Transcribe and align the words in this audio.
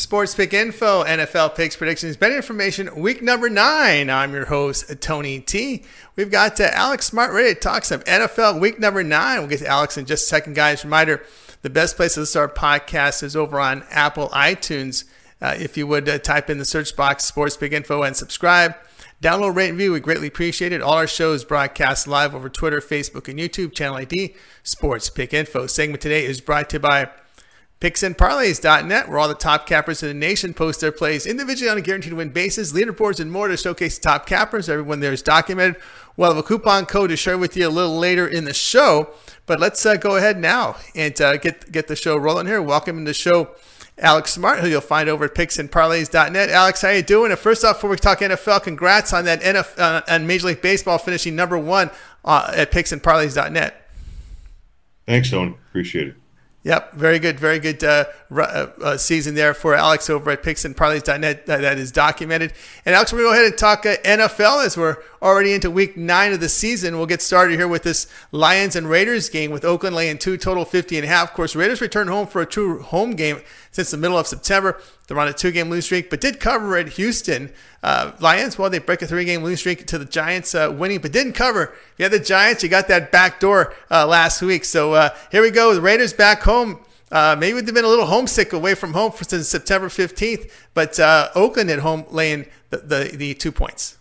Sports 0.00 0.34
Pick 0.34 0.54
Info, 0.54 1.04
NFL 1.04 1.54
Picks 1.54 1.76
Predictions, 1.76 2.16
betting 2.16 2.38
information, 2.38 3.02
week 3.02 3.20
number 3.20 3.50
nine. 3.50 4.08
I'm 4.08 4.32
your 4.32 4.46
host, 4.46 4.98
Tony 5.02 5.40
T. 5.40 5.84
We've 6.16 6.30
got 6.30 6.58
uh, 6.58 6.70
Alex 6.72 7.04
Smart 7.04 7.34
ready 7.34 7.52
to 7.52 7.60
talk 7.60 7.84
some 7.84 8.00
NFL 8.00 8.62
week 8.62 8.78
number 8.78 9.04
nine. 9.04 9.40
We'll 9.40 9.48
get 9.48 9.58
to 9.58 9.66
Alex 9.66 9.98
in 9.98 10.06
just 10.06 10.24
a 10.24 10.26
second, 10.28 10.56
guys. 10.56 10.84
Reminder 10.84 11.22
the 11.60 11.68
best 11.68 11.96
place 11.96 12.14
to 12.14 12.24
start 12.24 12.56
podcast 12.56 13.22
is 13.22 13.36
over 13.36 13.60
on 13.60 13.84
Apple 13.90 14.30
iTunes. 14.30 15.04
Uh, 15.38 15.54
if 15.58 15.76
you 15.76 15.86
would 15.86 16.08
uh, 16.08 16.18
type 16.18 16.48
in 16.48 16.56
the 16.56 16.64
search 16.64 16.96
box 16.96 17.24
Sports 17.24 17.58
Pick 17.58 17.72
Info 17.72 18.02
and 18.02 18.16
subscribe. 18.16 18.74
Download, 19.22 19.54
rate, 19.54 19.68
and 19.68 19.76
review. 19.76 19.92
We 19.92 20.00
greatly 20.00 20.28
appreciate 20.28 20.72
it. 20.72 20.80
All 20.80 20.94
our 20.94 21.06
shows 21.06 21.44
broadcast 21.44 22.08
live 22.08 22.34
over 22.34 22.48
Twitter, 22.48 22.80
Facebook, 22.80 23.28
and 23.28 23.38
YouTube. 23.38 23.74
Channel 23.74 23.96
ID, 23.96 24.34
Sports 24.62 25.10
Pick 25.10 25.34
Info. 25.34 25.66
Segment 25.66 26.00
today 26.00 26.24
is 26.24 26.40
brought 26.40 26.70
to 26.70 26.76
you 26.76 26.80
by 26.80 27.10
PicksandParlays.net, 27.80 29.08
where 29.08 29.18
all 29.18 29.28
the 29.28 29.34
top 29.34 29.66
cappers 29.66 30.02
in 30.02 30.08
the 30.08 30.14
nation 30.14 30.52
post 30.52 30.82
their 30.82 30.92
plays 30.92 31.24
individually 31.24 31.70
on 31.70 31.78
a 31.78 31.80
guaranteed 31.80 32.12
win 32.12 32.28
basis, 32.28 32.74
leaderboards, 32.74 33.20
and 33.20 33.32
more 33.32 33.48
to 33.48 33.56
showcase 33.56 33.98
top 33.98 34.26
cappers. 34.26 34.68
Everyone 34.68 35.00
there 35.00 35.14
is 35.14 35.22
documented. 35.22 35.80
We'll 36.14 36.28
have 36.28 36.36
a 36.36 36.42
coupon 36.42 36.84
code 36.84 37.08
to 37.08 37.16
share 37.16 37.38
with 37.38 37.56
you 37.56 37.66
a 37.66 37.70
little 37.70 37.98
later 37.98 38.28
in 38.28 38.44
the 38.44 38.52
show. 38.52 39.14
But 39.46 39.60
let's 39.60 39.84
uh, 39.86 39.96
go 39.96 40.16
ahead 40.16 40.38
now 40.38 40.76
and 40.94 41.18
uh, 41.22 41.38
get 41.38 41.72
get 41.72 41.88
the 41.88 41.96
show 41.96 42.18
rolling 42.18 42.46
here. 42.46 42.60
Welcome 42.60 42.98
to 42.98 43.04
the 43.04 43.14
show, 43.14 43.52
Alex 43.96 44.34
Smart, 44.34 44.58
who 44.60 44.68
you'll 44.68 44.82
find 44.82 45.08
over 45.08 45.24
at 45.24 45.34
PicksandParlays.net. 45.34 46.50
Alex, 46.50 46.82
how 46.82 46.90
you 46.90 47.02
doing? 47.02 47.30
And 47.30 47.40
first 47.40 47.64
off, 47.64 47.76
before 47.76 47.88
we 47.88 47.96
talk 47.96 48.18
NFL, 48.18 48.62
congrats 48.62 49.14
on 49.14 49.24
that 49.24 49.40
NFL 49.40 49.78
uh, 49.78 50.02
on 50.06 50.26
Major 50.26 50.48
League 50.48 50.60
Baseball 50.60 50.98
finishing 50.98 51.34
number 51.34 51.56
one 51.56 51.90
uh, 52.26 52.52
at 52.54 52.70
PicksandParlays.net. 52.70 53.88
Thanks, 55.06 55.30
Tony. 55.30 55.56
Appreciate 55.70 56.08
it. 56.08 56.19
Yep, 56.62 56.92
very 56.92 57.18
good, 57.18 57.40
very 57.40 57.58
good 57.58 57.82
uh, 57.82 58.04
uh, 58.30 58.66
uh, 58.82 58.96
season 58.98 59.34
there 59.34 59.54
for 59.54 59.74
Alex 59.74 60.10
over 60.10 60.30
at 60.30 60.42
PicksandParlays.net. 60.42 61.46
That, 61.46 61.60
that 61.62 61.78
is 61.78 61.90
documented. 61.90 62.52
And 62.84 62.94
Alex, 62.94 63.14
we're 63.14 63.20
going 63.20 63.32
to 63.32 63.34
go 63.34 63.40
ahead 63.40 63.52
and 63.52 63.58
talk 63.58 63.86
uh, 63.86 63.96
NFL 64.04 64.66
as 64.66 64.76
we're 64.76 64.98
already 65.22 65.52
into 65.52 65.70
week 65.70 65.96
nine 65.96 66.32
of 66.32 66.40
the 66.40 66.48
season. 66.48 66.96
We'll 66.96 67.06
get 67.06 67.22
started 67.22 67.58
here 67.58 67.68
with 67.68 67.82
this 67.82 68.06
Lions 68.32 68.76
and 68.76 68.88
Raiders 68.88 69.28
game 69.28 69.50
with 69.50 69.64
Oakland 69.64 69.94
laying 69.94 70.18
two 70.18 70.36
total 70.36 70.64
50 70.64 70.96
and 70.96 71.04
a 71.04 71.08
half. 71.08 71.30
Of 71.30 71.34
course, 71.34 71.54
Raiders 71.54 71.80
return 71.80 72.08
home 72.08 72.26
for 72.26 72.40
a 72.40 72.46
true 72.46 72.82
home 72.82 73.12
game 73.12 73.40
since 73.70 73.90
the 73.90 73.96
middle 73.96 74.18
of 74.18 74.26
September. 74.26 74.80
They're 75.06 75.18
on 75.18 75.28
a 75.28 75.32
two 75.32 75.50
game 75.50 75.70
losing 75.70 75.82
streak, 75.82 76.10
but 76.10 76.20
did 76.20 76.40
cover 76.40 76.76
at 76.76 76.90
Houston. 76.90 77.52
Uh, 77.82 78.12
Lions, 78.20 78.58
well, 78.58 78.70
they 78.70 78.78
break 78.78 79.02
a 79.02 79.06
three 79.06 79.24
game 79.24 79.42
losing 79.42 79.56
streak 79.56 79.86
to 79.86 79.98
the 79.98 80.04
Giants 80.04 80.54
uh, 80.54 80.74
winning, 80.76 81.00
but 81.00 81.12
didn't 81.12 81.32
cover. 81.34 81.64
If 81.64 81.94
you 81.98 82.02
had 82.04 82.12
the 82.12 82.20
Giants, 82.20 82.62
you 82.62 82.68
got 82.68 82.88
that 82.88 83.12
back 83.12 83.40
door 83.40 83.74
uh, 83.90 84.06
last 84.06 84.42
week. 84.42 84.64
So 84.64 84.94
uh, 84.94 85.10
here 85.30 85.42
we 85.42 85.50
go. 85.50 85.74
The 85.74 85.80
Raiders 85.80 86.12
back 86.12 86.42
home. 86.42 86.80
Uh, 87.12 87.36
maybe 87.38 87.60
they've 87.60 87.74
been 87.74 87.84
a 87.84 87.88
little 87.88 88.06
homesick 88.06 88.52
away 88.52 88.74
from 88.74 88.92
home 88.92 89.12
since 89.20 89.48
September 89.48 89.88
15th, 89.88 90.48
but 90.74 91.00
uh, 91.00 91.28
Oakland 91.34 91.68
at 91.68 91.80
home 91.80 92.04
laying 92.08 92.46
the, 92.70 92.76
the, 92.76 93.10
the 93.16 93.34
two 93.34 93.50
points. 93.50 93.98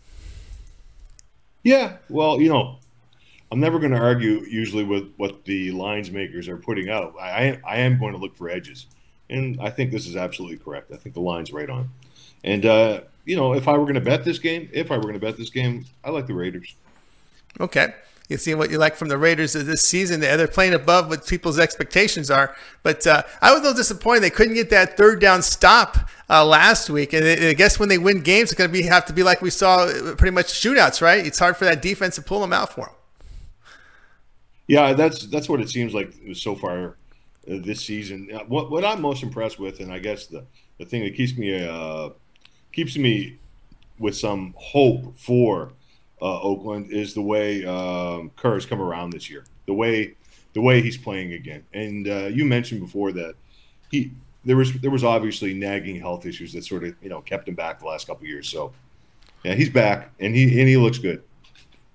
Yeah, 1.64 1.98
well, 2.10 2.42
you 2.42 2.50
know, 2.50 2.80
I'm 3.52 3.60
never 3.60 3.80
going 3.80 3.92
to 3.92 3.98
argue 3.98 4.46
usually 4.48 4.84
with 4.84 5.12
what 5.18 5.44
the 5.46 5.72
lines 5.72 6.12
makers 6.12 6.48
are 6.48 6.58
putting 6.58 6.90
out. 6.90 7.16
I, 7.20 7.60
I 7.68 7.78
am 7.78 8.00
going 8.00 8.14
to 8.14 8.20
look 8.20 8.36
for 8.36 8.50
edges. 8.50 8.86
And 9.30 9.60
I 9.62 9.70
think 9.70 9.92
this 9.92 10.08
is 10.08 10.16
absolutely 10.16 10.58
correct. 10.58 10.92
I 10.92 10.98
think 10.98 11.16
the 11.16 11.22
line's 11.22 11.52
right 11.52 11.70
on. 11.70 11.90
And, 12.44 12.66
uh, 12.66 13.02
you 13.26 13.36
know, 13.36 13.54
if 13.54 13.68
I 13.68 13.74
were 13.74 13.84
going 13.84 13.96
to 13.96 14.02
bet 14.02 14.24
this 14.24 14.40
game, 14.40 14.70
if 14.72 14.92
I 14.92 14.98
were 14.98 15.04
going 15.04 15.14
to 15.14 15.20
bet 15.20 15.38
this 15.38 15.50
game, 15.50 15.86
I 16.04 16.10
like 16.10 16.28
the 16.28 16.34
Raiders. 16.34 16.76
Okay. 17.60 17.94
You 18.30 18.38
see 18.38 18.54
what 18.54 18.70
you 18.70 18.78
like 18.78 18.96
from 18.96 19.08
the 19.08 19.18
Raiders 19.18 19.54
this 19.54 19.82
season. 19.82 20.20
They're 20.20 20.48
playing 20.48 20.76
above 20.76 21.10
what 21.10 21.26
people's 21.26 21.58
expectations 21.58 22.30
are. 22.30 22.56
But 22.84 23.06
uh, 23.08 23.24
I 23.42 23.52
was 23.52 23.62
a 23.62 23.64
little 23.64 23.78
disappointed 23.78 24.22
they 24.22 24.30
couldn't 24.30 24.54
get 24.54 24.70
that 24.70 24.96
third 24.96 25.20
down 25.20 25.42
stop 25.42 25.98
uh, 26.30 26.46
last 26.46 26.92
week. 26.92 27.12
And 27.14 27.26
I 27.26 27.54
guess 27.54 27.80
when 27.80 27.90
they 27.90 27.98
win 27.98 28.22
games, 28.22 28.52
it's 28.52 28.58
going 28.58 28.70
to 28.70 28.72
be 28.72 28.84
have 28.84 29.06
to 29.08 29.14
be 29.14 29.24
like 29.24 29.42
we 29.42 29.50
saw 29.50 29.86
uh, 29.86 30.14
pretty 30.14 30.30
much 30.32 30.46
shootouts, 30.46 31.02
right? 31.02 31.26
It's 31.26 31.40
hard 31.40 31.58
for 31.58 31.66
that 31.66 31.82
defense 31.82 32.16
to 32.16 32.22
pull 32.22 32.40
them 32.40 32.54
out 32.54 32.72
for 32.72 32.86
them. 32.86 32.96
Yeah, 34.68 34.94
that's 34.94 35.26
that's 35.26 35.50
what 35.50 35.60
it 35.60 35.70
seems 35.70 35.96
like 35.96 36.14
so 36.34 36.56
far 36.56 36.90
uh, 36.90 36.94
this 37.48 37.84
season. 37.84 38.30
Uh, 38.32 38.44
what 38.48 38.70
what 38.70 38.86
I'm 38.86 39.02
most 39.02 39.24
impressed 39.24 39.58
with, 39.58 39.80
and 39.80 39.92
I 39.92 39.98
guess 39.98 40.28
the 40.28 40.46
the 40.78 40.86
thing 40.86 41.04
that 41.04 41.16
keeps 41.16 41.36
me 41.36 41.68
uh, 41.68 42.10
keeps 42.72 42.96
me 42.96 43.40
with 43.98 44.16
some 44.16 44.54
hope 44.56 45.18
for 45.18 45.74
uh, 46.22 46.42
Oakland 46.42 46.92
is 46.92 47.14
the 47.14 47.22
way 47.22 47.66
um, 47.66 48.32
Carr 48.36 48.56
has 48.56 48.66
come 48.66 48.82
around 48.82 49.12
this 49.12 49.30
year. 49.30 49.46
The 49.66 49.74
way 49.74 50.16
the 50.54 50.62
way 50.62 50.82
he's 50.82 50.98
playing 50.98 51.34
again. 51.34 51.64
And 51.74 52.08
uh, 52.08 52.28
you 52.28 52.46
mentioned 52.46 52.82
before 52.82 53.12
that 53.14 53.36
he 53.92 54.12
there 54.46 54.58
was 54.58 54.74
there 54.74 54.92
was 54.92 55.04
obviously 55.04 55.54
nagging 55.54 56.00
health 56.00 56.26
issues 56.26 56.54
that 56.54 56.66
sort 56.66 56.84
of 56.84 56.96
you 57.02 57.10
know 57.10 57.22
kept 57.22 57.48
him 57.48 57.56
back 57.56 57.80
the 57.80 57.86
last 57.86 58.08
couple 58.08 58.28
years. 58.28 58.50
So 58.50 58.74
yeah, 59.44 59.56
he's 59.56 59.70
back 59.70 60.12
and 60.20 60.36
he 60.36 60.60
and 60.60 60.68
he 60.68 60.78
looks 60.78 60.98
good. 60.98 61.24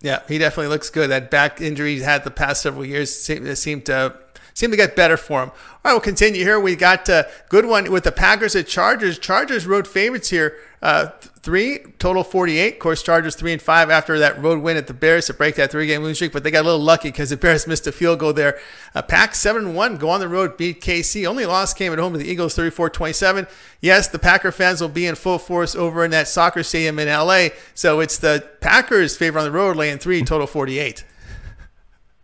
Yeah, 0.01 0.21
he 0.29 0.39
definitely 0.39 0.69
looks 0.69 0.91
good. 0.91 1.11
That 1.11 1.31
back 1.31 1.61
injury 1.61 1.95
he's 1.95 2.05
had 2.05 2.25
the 2.25 2.31
past 2.31 2.63
several 2.63 2.85
years 2.85 3.15
seemed 3.15 3.87
to 3.87 4.19
seem 4.55 4.71
to 4.71 4.77
get 4.77 4.97
better 4.97 5.17
for 5.17 5.43
him. 5.43 5.51
All 5.51 5.57
right, 5.85 5.93
we'll 5.93 6.01
continue 6.01 6.43
here. 6.43 6.59
We 6.59 6.77
got 6.77 7.09
a 7.09 7.29
good 7.49 7.67
one 7.67 7.91
with 7.91 8.05
the 8.05 8.13
Packers 8.13 8.57
at 8.57 8.67
Chargers. 8.67 9.19
Chargers 9.19 9.67
road 9.67 9.87
favorites 9.87 10.31
here. 10.31 10.57
Uh, 10.81 11.09
three 11.41 11.81
total 11.99 12.23
48. 12.23 12.75
Of 12.75 12.79
course, 12.79 13.03
Chargers 13.03 13.35
three 13.35 13.53
and 13.53 13.61
five 13.61 13.91
after 13.91 14.19
that 14.19 14.41
road 14.41 14.63
win 14.63 14.77
at 14.77 14.87
the 14.87 14.95
Bears 14.95 15.27
to 15.27 15.35
break 15.35 15.57
that 15.57 15.71
three 15.71 15.87
game 15.87 16.03
losing 16.03 16.15
streak, 16.15 16.33
but 16.33 16.45
they 16.45 16.51
got 16.51 16.63
a 16.63 16.69
little 16.69 16.81
lucky 16.81 17.09
because 17.09 17.31
the 17.31 17.37
Bears 17.37 17.67
missed 17.67 17.87
a 17.87 17.93
field 17.93 18.19
goal 18.19 18.33
there. 18.33 18.59
Uh, 18.95 19.03
Pack 19.03 19.35
seven 19.35 19.75
one 19.75 19.97
go 19.97 20.11
on 20.11 20.21
the 20.21 20.29
road 20.29 20.57
beat 20.57 20.81
KC. 20.81 21.27
Only 21.27 21.47
loss 21.47 21.75
came 21.75 21.93
at 21.93 21.99
home 21.99 22.13
to 22.13 22.19
the 22.19 22.29
Eagles 22.29 22.57
34-27. 22.57 23.49
Yes, 23.81 24.09
the 24.09 24.19
Packer 24.19 24.53
fans 24.53 24.81
will 24.81 24.89
be 24.89 25.07
in 25.07 25.15
full 25.15 25.39
force 25.39 25.75
over 25.75 26.05
in 26.05 26.11
that 26.13 26.29
soccer 26.29 26.63
stadium 26.63 26.99
in 26.99 27.09
LA. 27.09 27.49
So 27.75 28.01
it's 28.01 28.19
the 28.19 28.47
Packers 28.61 29.17
favor 29.17 29.39
on 29.39 29.45
the 29.45 29.51
road 29.51 29.77
laying 29.77 29.99
three 29.99 30.23
total 30.23 30.47
48. 30.47 31.05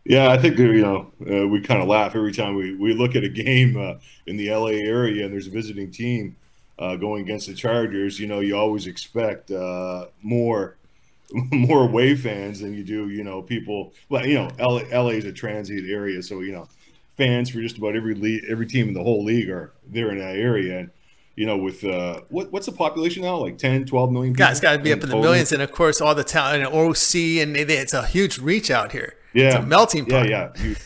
Yeah, 0.04 0.30
I 0.30 0.38
think 0.38 0.58
you 0.58 0.82
know 0.82 1.12
uh, 1.30 1.46
we 1.46 1.60
kind 1.60 1.82
of 1.82 1.88
laugh 1.88 2.16
every 2.16 2.32
time 2.32 2.54
we, 2.54 2.74
we 2.74 2.94
look 2.94 3.14
at 3.16 3.24
a 3.24 3.28
game 3.28 3.76
uh, 3.76 3.94
in 4.26 4.36
the 4.36 4.50
LA 4.50 4.68
area 4.68 5.24
and 5.24 5.32
there's 5.32 5.46
a 5.46 5.50
visiting 5.50 5.90
team 5.90 6.36
uh, 6.78 6.96
going 6.96 7.22
against 7.22 7.46
the 7.46 7.54
Chargers. 7.54 8.18
You 8.18 8.26
know, 8.26 8.40
you 8.40 8.56
always 8.56 8.86
expect 8.86 9.50
uh, 9.50 10.06
more 10.22 10.76
more 11.52 11.84
away 11.84 12.16
fans 12.16 12.60
than 12.60 12.74
you 12.74 12.82
do. 12.82 13.08
You 13.10 13.22
know, 13.22 13.42
people. 13.42 13.92
Well, 14.08 14.26
you 14.26 14.34
know, 14.34 14.48
LA, 14.58 14.82
LA 14.90 15.10
is 15.10 15.26
a 15.26 15.32
transient 15.32 15.88
area, 15.88 16.22
so 16.22 16.40
you 16.40 16.52
know, 16.52 16.68
fans 17.16 17.50
for 17.50 17.60
just 17.60 17.78
about 17.78 17.94
every 17.94 18.14
league, 18.14 18.44
every 18.48 18.66
team 18.66 18.88
in 18.88 18.94
the 18.94 19.02
whole 19.02 19.22
league 19.22 19.50
are 19.50 19.72
there 19.86 20.10
in 20.10 20.18
that 20.18 20.36
area. 20.36 20.80
And 20.80 20.90
you 21.36 21.46
know, 21.46 21.58
with 21.58 21.84
uh, 21.84 22.22
what 22.30 22.50
what's 22.50 22.66
the 22.66 22.72
population 22.72 23.22
now? 23.22 23.36
Like 23.36 23.58
10, 23.58 23.84
12 23.84 24.10
million 24.10 24.32
people? 24.32 24.46
Yeah, 24.46 24.50
it's 24.50 24.60
got 24.60 24.72
to 24.72 24.78
be 24.78 24.92
up 24.92 25.02
in 25.02 25.10
the 25.10 25.16
millions. 25.16 25.52
And 25.52 25.62
of 25.62 25.70
course, 25.70 26.00
all 26.00 26.14
the 26.14 26.24
talent 26.24 26.64
and 26.64 26.74
OC, 26.74 27.14
and 27.42 27.56
it's 27.56 27.92
a 27.92 28.06
huge 28.06 28.38
reach 28.38 28.70
out 28.70 28.92
here. 28.92 29.14
Yeah, 29.32 29.46
it's 29.46 29.56
a 29.56 29.62
melting 29.62 30.06
pot. 30.06 30.28
Yeah, 30.28 30.50
yeah, 30.56 30.62
you, 30.62 30.76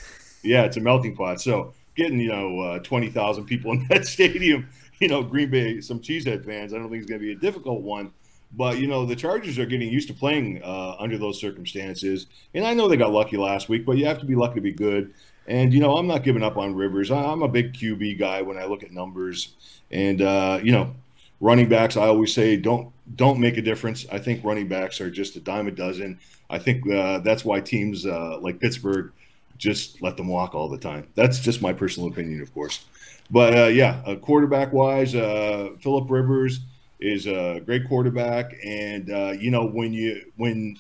yeah. 0.42 0.62
It's 0.64 0.76
a 0.76 0.80
melting 0.80 1.16
pot. 1.16 1.40
So 1.40 1.72
getting 1.94 2.18
you 2.18 2.28
know 2.28 2.60
uh, 2.60 2.78
twenty 2.80 3.10
thousand 3.10 3.46
people 3.46 3.72
in 3.72 3.86
that 3.88 4.06
stadium, 4.06 4.68
you 5.00 5.08
know, 5.08 5.22
Green 5.22 5.50
Bay, 5.50 5.80
some 5.80 6.00
cheesehead 6.00 6.44
fans. 6.44 6.72
I 6.72 6.78
don't 6.78 6.90
think 6.90 7.02
it's 7.02 7.08
going 7.08 7.20
to 7.20 7.26
be 7.26 7.32
a 7.32 7.36
difficult 7.36 7.82
one. 7.82 8.12
But 8.56 8.78
you 8.78 8.86
know, 8.86 9.04
the 9.04 9.16
Chargers 9.16 9.58
are 9.58 9.66
getting 9.66 9.88
used 9.88 10.08
to 10.08 10.14
playing 10.14 10.62
uh, 10.62 10.96
under 10.98 11.18
those 11.18 11.40
circumstances, 11.40 12.26
and 12.54 12.64
I 12.64 12.74
know 12.74 12.88
they 12.88 12.96
got 12.96 13.12
lucky 13.12 13.36
last 13.36 13.68
week, 13.68 13.84
but 13.84 13.96
you 13.96 14.06
have 14.06 14.20
to 14.20 14.26
be 14.26 14.36
lucky 14.36 14.56
to 14.56 14.60
be 14.60 14.72
good. 14.72 15.12
And 15.46 15.74
you 15.74 15.80
know, 15.80 15.96
I'm 15.96 16.06
not 16.06 16.22
giving 16.22 16.42
up 16.42 16.56
on 16.56 16.74
Rivers. 16.74 17.10
I'm 17.10 17.42
a 17.42 17.48
big 17.48 17.72
QB 17.72 18.18
guy 18.18 18.42
when 18.42 18.56
I 18.56 18.64
look 18.64 18.82
at 18.82 18.92
numbers, 18.92 19.54
and 19.90 20.22
uh, 20.22 20.60
you 20.62 20.72
know, 20.72 20.94
running 21.40 21.68
backs. 21.68 21.96
I 21.96 22.06
always 22.06 22.32
say 22.32 22.56
don't 22.56 22.93
don't 23.16 23.38
make 23.38 23.56
a 23.56 23.62
difference. 23.62 24.06
I 24.10 24.18
think 24.18 24.44
running 24.44 24.68
backs 24.68 25.00
are 25.00 25.10
just 25.10 25.36
a 25.36 25.40
dime 25.40 25.68
a 25.68 25.70
dozen. 25.70 26.18
I 26.48 26.58
think 26.58 26.88
uh, 26.90 27.18
that's 27.18 27.44
why 27.44 27.60
teams 27.60 28.06
uh, 28.06 28.38
like 28.40 28.60
Pittsburgh 28.60 29.12
just 29.58 30.02
let 30.02 30.16
them 30.16 30.28
walk 30.28 30.54
all 30.54 30.68
the 30.68 30.78
time. 30.78 31.06
That's 31.14 31.40
just 31.40 31.62
my 31.62 31.72
personal 31.72 32.08
opinion, 32.08 32.40
of 32.40 32.52
course. 32.54 32.84
But 33.30 33.56
uh, 33.56 33.66
yeah, 33.66 34.02
uh, 34.06 34.16
quarterback 34.16 34.72
wise, 34.72 35.14
uh, 35.14 35.70
Philip 35.80 36.10
Rivers 36.10 36.60
is 37.00 37.26
a 37.26 37.60
great 37.64 37.88
quarterback, 37.88 38.54
and 38.64 39.10
uh, 39.10 39.32
you 39.38 39.50
know 39.50 39.66
when 39.66 39.92
you 39.92 40.22
when 40.36 40.76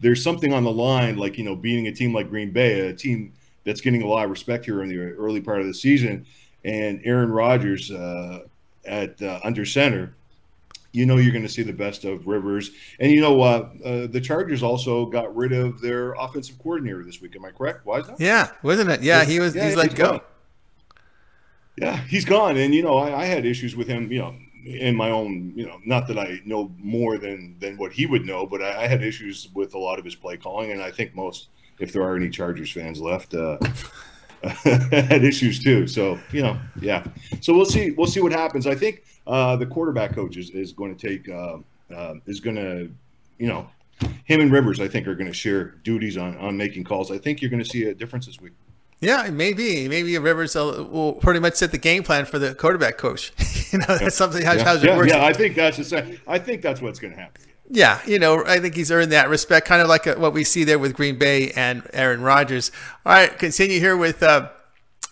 there's 0.00 0.22
something 0.22 0.52
on 0.52 0.64
the 0.64 0.72
line, 0.72 1.16
like 1.16 1.38
you 1.38 1.44
know 1.44 1.56
beating 1.56 1.86
a 1.86 1.92
team 1.92 2.14
like 2.14 2.28
Green 2.28 2.50
Bay, 2.50 2.80
a 2.80 2.94
team 2.94 3.32
that's 3.64 3.80
getting 3.80 4.02
a 4.02 4.06
lot 4.06 4.24
of 4.24 4.30
respect 4.30 4.64
here 4.64 4.82
in 4.82 4.88
the 4.88 4.98
early 4.98 5.40
part 5.40 5.60
of 5.60 5.66
the 5.66 5.74
season, 5.74 6.26
and 6.64 7.00
Aaron 7.04 7.30
Rodgers 7.30 7.90
at 7.90 9.22
under 9.44 9.64
center, 9.64 10.14
you 10.98 11.06
know 11.06 11.16
you're 11.16 11.32
going 11.32 11.44
to 11.44 11.48
see 11.48 11.62
the 11.62 11.72
best 11.72 12.04
of 12.04 12.26
Rivers. 12.26 12.72
And 12.98 13.12
you 13.12 13.20
know 13.20 13.34
what? 13.34 13.72
Uh, 13.84 14.08
the 14.08 14.20
Chargers 14.20 14.64
also 14.64 15.06
got 15.06 15.34
rid 15.34 15.52
of 15.52 15.80
their 15.80 16.12
offensive 16.14 16.58
coordinator 16.58 17.04
this 17.04 17.20
week. 17.20 17.36
Am 17.36 17.44
I 17.44 17.52
correct? 17.52 17.86
Why 17.86 17.98
is 17.98 18.08
that? 18.08 18.20
Yeah, 18.20 18.50
wasn't 18.62 18.90
it? 18.90 19.02
Yeah, 19.02 19.24
he 19.24 19.38
was. 19.38 19.54
Yeah, 19.54 19.66
he's 19.66 19.76
let 19.76 19.94
go. 19.94 20.10
Gone. 20.10 20.20
Yeah, 21.76 21.96
he's 21.96 22.24
gone. 22.24 22.56
And 22.56 22.74
you 22.74 22.82
know, 22.82 22.98
I, 22.98 23.22
I 23.22 23.24
had 23.26 23.46
issues 23.46 23.76
with 23.76 23.86
him. 23.86 24.10
You 24.10 24.18
know, 24.18 24.34
in 24.66 24.96
my 24.96 25.10
own, 25.10 25.52
you 25.54 25.66
know, 25.66 25.78
not 25.86 26.08
that 26.08 26.18
I 26.18 26.40
know 26.44 26.72
more 26.78 27.16
than 27.16 27.56
than 27.60 27.76
what 27.76 27.92
he 27.92 28.06
would 28.06 28.26
know, 28.26 28.44
but 28.44 28.60
I, 28.60 28.84
I 28.84 28.86
had 28.88 29.02
issues 29.02 29.48
with 29.54 29.74
a 29.74 29.78
lot 29.78 30.00
of 30.00 30.04
his 30.04 30.16
play 30.16 30.36
calling, 30.36 30.72
and 30.72 30.82
I 30.82 30.90
think 30.90 31.14
most, 31.14 31.48
if 31.78 31.92
there 31.92 32.02
are 32.02 32.16
any 32.16 32.28
Chargers 32.28 32.72
fans 32.72 33.00
left. 33.00 33.34
Uh, 33.34 33.58
had 34.62 35.24
issues 35.24 35.60
too. 35.62 35.88
So 35.88 36.18
you 36.32 36.42
know, 36.42 36.56
yeah. 36.80 37.04
So 37.40 37.54
we'll 37.54 37.64
see. 37.64 37.90
We'll 37.92 38.06
see 38.06 38.20
what 38.20 38.30
happens. 38.30 38.68
I 38.68 38.74
think 38.76 39.02
uh, 39.28 39.56
the 39.56 39.66
quarterback 39.66 40.14
coach 40.14 40.36
is, 40.36 40.50
is 40.50 40.72
going 40.72 40.96
to 40.96 41.08
take 41.08 41.28
uh, 41.28 41.58
uh, 41.94 42.14
is 42.26 42.40
going 42.40 42.56
to, 42.56 42.90
you 43.38 43.46
know, 43.46 43.68
him 44.24 44.40
and 44.40 44.50
Rivers. 44.50 44.80
I 44.80 44.88
think 44.88 45.06
are 45.06 45.14
going 45.14 45.28
to 45.28 45.34
share 45.34 45.76
duties 45.84 46.16
on 46.16 46.36
on 46.38 46.56
making 46.56 46.84
calls. 46.84 47.10
I 47.10 47.18
think 47.18 47.42
you're 47.42 47.50
going 47.50 47.62
to 47.62 47.68
see 47.68 47.84
a 47.84 47.94
difference 47.94 48.26
this 48.26 48.40
week. 48.40 48.54
Yeah, 49.00 49.28
maybe 49.30 49.86
maybe 49.86 50.16
Rivers 50.18 50.54
will 50.54 51.12
pretty 51.14 51.40
much 51.40 51.54
set 51.54 51.70
the 51.70 51.78
game 51.78 52.02
plan 52.02 52.24
for 52.24 52.38
the 52.38 52.54
quarterback 52.54 52.96
coach. 52.96 53.32
you 53.72 53.78
know, 53.78 53.84
that's 53.86 54.02
yeah. 54.02 54.08
something 54.08 54.44
how, 54.44 54.54
yeah. 54.54 54.64
how's 54.64 54.82
it 54.82 54.88
yeah, 54.88 55.02
Yeah, 55.04 55.24
I 55.24 55.32
think 55.32 55.54
that's 55.54 55.76
the 55.76 56.18
I 56.26 56.38
think 56.38 56.62
that's 56.62 56.80
what's 56.80 56.98
going 56.98 57.12
to 57.14 57.20
happen. 57.20 57.42
Yeah, 57.70 58.00
you 58.06 58.18
know, 58.18 58.44
I 58.46 58.60
think 58.60 58.74
he's 58.74 58.90
earned 58.90 59.12
that 59.12 59.28
respect, 59.28 59.66
kind 59.66 59.82
of 59.82 59.88
like 59.88 60.06
a, 60.06 60.18
what 60.18 60.32
we 60.32 60.42
see 60.42 60.64
there 60.64 60.78
with 60.78 60.94
Green 60.94 61.18
Bay 61.18 61.50
and 61.50 61.82
Aaron 61.92 62.22
Rodgers. 62.22 62.72
All 63.04 63.12
right, 63.12 63.38
continue 63.38 63.78
here 63.78 63.94
with 63.94 64.22
uh, 64.22 64.48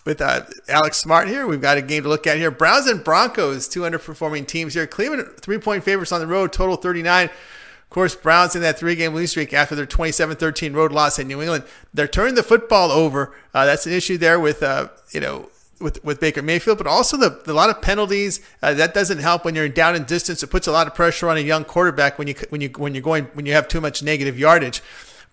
with 0.07 0.21
uh, 0.21 0.45
Alex 0.69 0.97
Smart 0.97 1.27
here. 1.27 1.45
We've 1.45 1.61
got 1.61 1.77
a 1.77 1.81
game 1.81 2.03
to 2.03 2.09
look 2.09 2.25
at 2.25 2.37
here. 2.37 2.49
Browns 2.49 2.87
and 2.87 3.03
Broncos, 3.03 3.67
two 3.67 3.81
underperforming 3.81 4.47
teams 4.47 4.73
here. 4.73 4.87
Cleveland, 4.87 5.27
three 5.41 5.57
point 5.57 5.83
favorites 5.83 6.13
on 6.13 6.21
the 6.21 6.25
road, 6.25 6.53
total 6.53 6.77
39. 6.77 7.25
Of 7.25 7.89
course, 7.89 8.15
Browns 8.15 8.55
in 8.55 8.61
that 8.61 8.79
three 8.79 8.95
game 8.95 9.13
losing 9.13 9.27
streak 9.27 9.53
after 9.53 9.75
their 9.75 9.85
27 9.85 10.37
13 10.37 10.73
road 10.73 10.93
loss 10.93 11.19
in 11.19 11.27
New 11.27 11.41
England. 11.41 11.65
They're 11.93 12.07
turning 12.07 12.35
the 12.35 12.43
football 12.43 12.89
over. 12.89 13.35
Uh, 13.53 13.65
that's 13.65 13.85
an 13.85 13.91
issue 13.91 14.17
there 14.17 14.39
with, 14.39 14.63
uh, 14.63 14.87
you 15.11 15.19
know, 15.19 15.49
with, 15.79 16.03
with 16.03 16.21
Baker 16.21 16.41
Mayfield, 16.41 16.77
but 16.77 16.87
also 16.87 17.17
the, 17.17 17.41
the 17.45 17.53
lot 17.53 17.69
of 17.69 17.81
penalties. 17.81 18.39
Uh, 18.63 18.73
that 18.73 18.93
doesn't 18.93 19.19
help 19.19 19.43
when 19.43 19.55
you're 19.55 19.69
down 19.69 19.93
in 19.93 20.05
distance. 20.05 20.41
It 20.41 20.47
puts 20.47 20.67
a 20.67 20.71
lot 20.71 20.87
of 20.87 20.95
pressure 20.95 21.27
on 21.29 21.37
a 21.37 21.41
young 21.41 21.65
quarterback 21.65 22.17
when 22.17 22.29
you 22.29 22.35
when 22.49 22.61
you 22.61 22.69
when 22.77 22.95
you're 22.95 23.03
going 23.03 23.25
when 23.33 23.45
you 23.45 23.53
have 23.53 23.67
too 23.67 23.81
much 23.81 24.01
negative 24.01 24.39
yardage. 24.39 24.81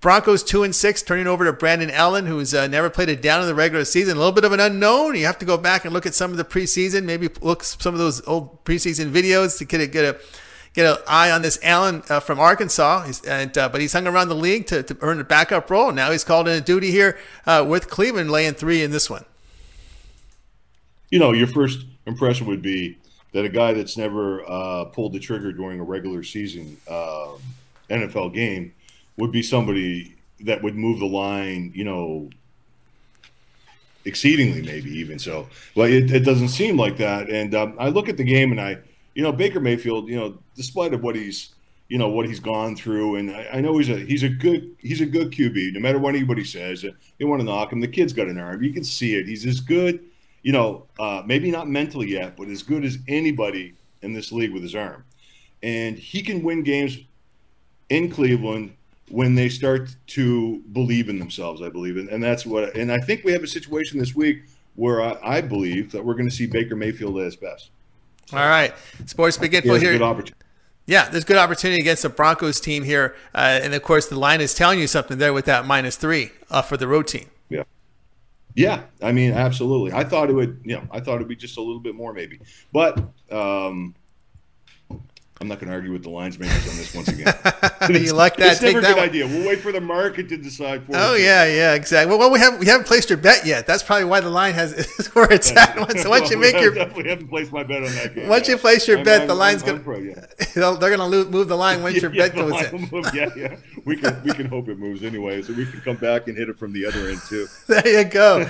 Broncos 0.05 0.45
two 0.45 0.65
and 0.65 0.75
six, 0.75 1.01
turning 1.01 1.27
over 1.27 1.47
to 1.47 1.53
Brandon 1.55 1.91
Allen, 1.91 2.27
who's 2.27 2.53
uh, 2.53 2.67
never 2.67 2.91
played 2.91 3.09
it 3.09 3.23
down 3.23 3.41
in 3.41 3.47
the 3.47 3.55
regular 3.55 3.87
season. 3.87 4.17
A 4.17 4.19
little 4.19 4.35
bit 4.35 4.45
of 4.45 4.53
an 4.53 4.61
unknown. 4.61 5.15
You 5.15 5.25
have 5.25 5.39
to 5.39 5.47
go 5.47 5.57
back 5.57 5.87
and 5.87 5.95
look 5.95 6.05
at 6.05 6.13
some 6.13 6.31
of 6.31 6.37
the 6.37 6.45
preseason, 6.45 7.05
maybe 7.05 7.31
look 7.41 7.65
some 7.65 7.95
of 7.95 7.99
those 7.99 8.21
old 8.29 8.63
preseason 8.67 9.11
videos 9.11 9.57
to 9.57 9.65
get 9.65 9.81
a 9.81 9.87
get 9.87 10.05
a 10.05 10.21
get 10.75 10.85
an 10.85 11.03
eye 11.09 11.31
on 11.31 11.41
this 11.41 11.59
Allen 11.63 12.03
uh, 12.11 12.21
from 12.21 12.39
Arkansas. 12.39 13.05
He's, 13.05 13.25
and 13.25 13.57
uh, 13.57 13.71
but 13.71 13.81
he's 13.81 13.95
hung 13.95 14.07
around 14.07 14.29
the 14.29 14.35
league 14.35 14.67
to, 14.67 14.83
to 14.83 14.97
earn 15.01 15.21
a 15.21 15.25
backup 15.25 15.71
role. 15.71 15.91
Now 15.91 16.11
he's 16.11 16.23
called 16.23 16.49
in 16.49 16.55
a 16.55 16.61
duty 16.61 16.91
here 16.91 17.19
uh, 17.47 17.65
with 17.67 17.89
Cleveland, 17.89 18.31
laying 18.31 18.53
three 18.53 18.83
in 18.83 18.91
this 18.91 19.09
one. 19.09 19.25
You 21.09 21.19
know, 21.19 21.33
your 21.33 21.47
first 21.47 21.87
impression 22.05 22.47
would 22.49 22.61
be 22.61 22.99
that 23.33 23.47
a 23.47 23.49
guy 23.49 23.73
that's 23.73 23.97
never 23.97 24.45
uh, 24.47 24.85
pulled 24.85 25.15
the 25.15 25.19
trigger 25.19 25.51
during 25.51 25.81
a 25.81 25.83
regular 25.83 26.23
season 26.23 26.77
um, 26.91 27.39
NFL 27.89 28.35
game 28.35 28.75
would 29.17 29.33
be 29.33 29.43
somebody 29.43 30.15
that 30.41 30.63
would 30.63 30.75
move 30.75 30.99
the 30.99 31.07
line, 31.07 31.73
you 31.75 31.85
know, 31.85 32.31
exceedingly 34.05 34.63
maybe 34.63 34.91
even 34.91 35.19
so. 35.19 35.49
But 35.75 35.91
it, 35.91 36.11
it 36.11 36.21
doesn't 36.21 36.49
seem 36.49 36.77
like 36.77 36.97
that. 36.99 37.31
And 37.31 37.55
um, 37.55 37.77
I 37.79 37.89
look 37.89 38.09
at 38.09 38.17
the 38.17 38.25
game 38.25 38.51
and 38.51 38.61
I, 38.61 38.79
you 39.15 39.23
know, 39.23 39.33
Baker 39.33 39.61
Mayfield, 39.61 40.09
you 40.09 40.17
know, 40.17 40.39
despite 40.57 40.93
of 40.93 41.03
what 41.03 41.17
he's, 41.17 41.55
you 41.89 41.99
know, 41.99 42.09
what 42.09 42.27
he's 42.27 42.41
gone 42.41 42.75
through, 42.75 43.17
and 43.17 43.31
I, 43.31 43.49
I 43.55 43.61
know 43.61 43.77
he's 43.79 43.91
a 43.91 43.99
he's 43.99 44.23
a 44.23 44.29
good 44.29 44.75
he's 44.79 45.01
a 45.01 45.07
good 45.07 45.31
QB. 45.31 45.75
No 45.75 45.81
matter 45.81 45.99
what 45.99 46.15
anybody 46.15 46.43
says, 46.43 46.83
they 46.83 47.25
want 47.25 47.41
to 47.41 47.45
knock 47.45 47.73
him. 47.73 47.81
The 47.81 47.89
kid's 47.89 48.13
got 48.13 48.27
an 48.27 48.39
arm. 48.39 48.63
You 48.63 48.73
can 48.73 48.85
see 48.85 49.15
it. 49.15 49.29
He's 49.29 49.47
as 49.47 49.61
good, 49.61 50.01
you 50.43 50.51
know, 50.51 50.87
uh, 50.99 51.23
maybe 51.27 51.51
not 51.51 51.69
mentally 51.69 52.11
yet, 52.11 52.37
but 52.37 52.49
as 52.49 52.63
good 52.63 52.85
as 52.85 52.99
anybody 53.07 53.75
in 54.03 54.15
this 54.15 54.33
league 54.33 54.53
with 54.53 54.63
his 54.63 54.75
arm. 54.75 55.05
And 55.63 55.99
he 55.99 56.23
can 56.23 56.43
win 56.43 56.63
games 56.63 56.99
in 57.91 58.11
Cleveland 58.11 58.75
when 59.11 59.35
they 59.35 59.49
start 59.49 59.95
to 60.09 60.59
believe 60.73 61.09
in 61.09 61.19
themselves, 61.19 61.61
I 61.63 61.69
believe. 61.69 61.97
And, 61.97 62.09
and 62.09 62.23
that's 62.23 62.47
what, 62.47 62.75
and 62.77 62.91
I 62.91 62.99
think 62.99 63.25
we 63.25 63.33
have 63.33 63.43
a 63.43 63.47
situation 63.47 63.99
this 63.99 64.15
week 64.15 64.45
where 64.77 65.03
I, 65.03 65.19
I 65.23 65.41
believe 65.41 65.93
that 65.93 66.05
we're 66.05 66.15
going 66.15 66.29
to 66.29 66.35
see 66.35 66.47
Baker 66.47 66.75
Mayfield 66.75 67.19
at 67.19 67.25
his 67.25 67.37
best. 67.37 67.71
So, 68.27 68.39
All 68.39 68.49
right. 68.49 68.75
Sports 69.07 69.41
Info 69.41 69.75
here. 69.75 70.25
Yeah, 70.87 71.09
there's 71.09 71.25
good 71.25 71.37
opportunity 71.37 71.81
against 71.81 72.03
the 72.03 72.09
Broncos 72.09 72.61
team 72.61 72.83
here. 72.83 73.15
Uh, 73.35 73.61
and 73.63 73.75
of 73.75 73.83
course, 73.83 74.07
the 74.07 74.19
line 74.19 74.41
is 74.41 74.53
telling 74.53 74.79
you 74.79 74.87
something 74.87 75.19
there 75.19 75.33
with 75.33 75.47
that 75.47 75.67
minus 75.67 75.97
three 75.97 76.31
uh, 76.51 76.61
for 76.63 76.77
the 76.77 76.87
road 76.87 77.07
team. 77.07 77.31
Yeah. 77.49 77.65
Yeah. 78.55 78.83
I 79.03 79.13
mean, 79.13 79.33
absolutely. 79.33 79.93
I 79.93 80.05
thought 80.05 80.29
it 80.29 80.35
would, 80.35 80.61
you 80.65 80.77
know, 80.77 80.83
I 80.91 81.01
thought 81.01 81.17
it 81.17 81.19
would 81.19 81.29
be 81.29 81.37
just 81.37 81.57
a 81.57 81.63
little 81.63 81.81
bit 81.81 81.95
more 81.95 82.13
maybe. 82.13 82.41
But, 82.73 82.99
um, 83.31 83.95
I'm 85.41 85.49
not 85.49 85.59
going 85.59 85.69
to 85.69 85.75
argue 85.75 85.91
with 85.91 86.05
the 86.05 86.11
lines 86.11 86.39
makers 86.39 86.69
on 86.69 86.77
this 86.77 86.95
once 86.95 87.09
again. 87.09 87.27
you 88.03 88.13
like 88.13 88.37
that? 88.37 88.53
It's 88.53 88.63
never 88.63 88.79
a 88.79 88.83
good 88.83 88.97
one. 88.97 89.05
idea. 89.05 89.27
We'll 89.27 89.49
wait 89.49 89.59
for 89.59 89.73
the 89.73 89.81
market 89.81 90.29
to 90.29 90.37
decide 90.37 90.85
for. 90.85 90.93
Oh 90.95 91.17
yeah, 91.17 91.45
yeah, 91.45 91.75
exactly. 91.75 92.17
Well, 92.17 92.31
we 92.31 92.39
haven't 92.39 92.61
we 92.61 92.67
haven't 92.67 92.87
placed 92.87 93.11
your 93.11 93.19
bet 93.19 93.45
yet. 93.45 93.67
That's 93.67 93.83
probably 93.83 94.05
why 94.05 94.21
the 94.21 94.31
line 94.31 94.55
has 94.55 94.73
is 94.99 95.09
where 95.09 95.31
it's 95.33 95.51
at. 95.57 95.75
So 95.99 96.09
once 96.09 96.31
you 96.31 96.39
make 96.39 96.55
your 96.55 96.73
definitely 96.73 97.11
haven't 97.11 97.29
placed 97.29 97.51
my 97.51 97.65
bet 97.65 97.83
on 97.83 97.93
that 97.95 98.15
game. 98.15 98.29
Once 98.29 98.47
you 98.47 98.57
place 98.57 98.87
your 98.87 98.99
I'm, 98.99 99.05
bet, 99.05 99.23
I'm, 99.23 99.29
the 99.29 99.35
line's 99.35 99.65
going 99.65 99.83
to 99.83 100.03
yeah. 100.03 100.77
they're 100.77 100.97
going 100.97 101.11
to 101.11 101.31
move 101.31 101.49
the 101.49 101.57
line 101.57 101.83
once 101.83 101.97
your 102.01 102.15
yeah, 102.15 102.29
bet 102.29 102.37
goes 102.37 102.63
in. 102.63 102.89
Move, 102.93 103.11
yeah, 103.13 103.29
yeah. 103.37 103.57
We 103.85 103.97
can 103.97 104.23
we 104.23 104.33
can 104.33 104.47
hope 104.47 104.69
it 104.69 104.79
moves 104.79 105.03
anyway, 105.03 105.43
so 105.43 105.53
we 105.53 105.67
can 105.67 105.81
come 105.81 105.97
back 105.97 106.29
and 106.29 106.39
hit 106.39 106.49
it 106.49 106.57
from 106.57 106.73
the 106.73 106.87
other 106.87 107.09
end 107.09 107.21
too. 107.29 107.49
there 107.67 107.87
you 107.89 108.05
go. 108.05 108.49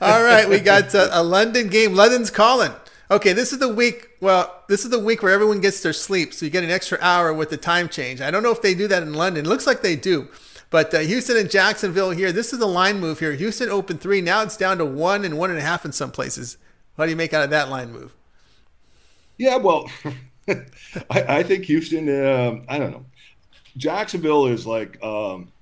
All 0.00 0.24
right, 0.24 0.48
we 0.48 0.60
got 0.60 0.94
uh, 0.94 1.10
a 1.12 1.22
London 1.22 1.68
game. 1.68 1.94
London's 1.94 2.30
calling. 2.30 2.72
Okay, 3.12 3.34
this 3.34 3.52
is 3.52 3.58
the 3.58 3.68
week. 3.68 4.08
Well, 4.22 4.64
this 4.68 4.84
is 4.84 4.90
the 4.90 4.98
week 4.98 5.22
where 5.22 5.32
everyone 5.32 5.60
gets 5.60 5.82
their 5.82 5.92
sleep, 5.92 6.32
so 6.32 6.46
you 6.46 6.50
get 6.50 6.64
an 6.64 6.70
extra 6.70 6.96
hour 7.02 7.30
with 7.30 7.50
the 7.50 7.58
time 7.58 7.90
change. 7.90 8.22
I 8.22 8.30
don't 8.30 8.42
know 8.42 8.52
if 8.52 8.62
they 8.62 8.72
do 8.72 8.88
that 8.88 9.02
in 9.02 9.12
London. 9.12 9.44
It 9.44 9.48
looks 9.50 9.66
like 9.66 9.82
they 9.82 9.96
do. 9.96 10.28
But 10.70 10.94
uh, 10.94 11.00
Houston 11.00 11.36
and 11.36 11.50
Jacksonville 11.50 12.12
here. 12.12 12.32
This 12.32 12.54
is 12.54 12.58
the 12.58 12.66
line 12.66 13.00
move 13.00 13.18
here. 13.18 13.34
Houston 13.34 13.68
opened 13.68 14.00
three. 14.00 14.22
Now 14.22 14.40
it's 14.40 14.56
down 14.56 14.78
to 14.78 14.86
one 14.86 15.26
and 15.26 15.36
one 15.36 15.50
and 15.50 15.58
a 15.58 15.62
half 15.62 15.84
in 15.84 15.92
some 15.92 16.10
places. 16.10 16.56
What 16.94 17.04
do 17.04 17.10
you 17.10 17.16
make 17.16 17.34
out 17.34 17.44
of 17.44 17.50
that 17.50 17.68
line 17.68 17.92
move? 17.92 18.14
Yeah, 19.36 19.56
well, 19.56 19.90
I, 20.48 20.56
I, 21.10 21.42
think 21.42 21.66
Houston. 21.66 22.08
Um, 22.08 22.64
I 22.66 22.78
don't 22.78 22.92
know. 22.92 23.04
Jacksonville 23.76 24.46
is 24.46 24.66
like, 24.66 25.02
um, 25.04 25.52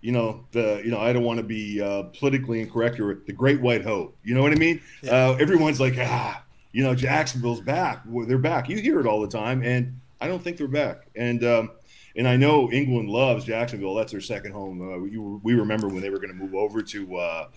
you 0.00 0.12
know, 0.12 0.44
the 0.52 0.80
you 0.84 0.92
know 0.92 1.00
I 1.00 1.12
don't 1.12 1.24
want 1.24 1.38
to 1.38 1.44
be 1.44 1.82
uh, 1.82 2.04
politically 2.16 2.60
incorrect 2.60 3.00
or 3.00 3.20
the 3.26 3.32
Great 3.32 3.60
White 3.60 3.82
Hope. 3.82 4.16
You 4.22 4.36
know 4.36 4.42
what 4.42 4.52
I 4.52 4.56
mean? 4.56 4.80
Yeah. 5.02 5.30
Uh, 5.30 5.36
everyone's 5.40 5.80
like, 5.80 5.96
ah, 5.98 6.40
you 6.72 6.82
know, 6.82 6.94
Jacksonville's 6.94 7.60
back. 7.60 8.02
They're 8.06 8.38
back. 8.38 8.68
You 8.68 8.78
hear 8.78 8.98
it 9.00 9.06
all 9.06 9.20
the 9.20 9.28
time, 9.28 9.62
and 9.62 10.00
I 10.20 10.28
don't 10.28 10.42
think 10.42 10.56
they're 10.56 10.68
back. 10.68 11.06
And 11.14 11.44
um, 11.44 11.70
and 12.16 12.26
I 12.26 12.36
know 12.36 12.70
England 12.70 13.08
loves 13.08 13.44
Jacksonville. 13.44 13.94
That's 13.94 14.12
their 14.12 14.20
second 14.20 14.52
home. 14.52 14.80
Uh, 14.80 14.98
we, 14.98 15.16
we 15.18 15.54
remember 15.54 15.88
when 15.88 16.00
they 16.00 16.10
were 16.10 16.18
going 16.18 16.30
to 16.30 16.34
move 16.34 16.54
over 16.54 16.82
to 16.82 17.16
uh, 17.16 17.48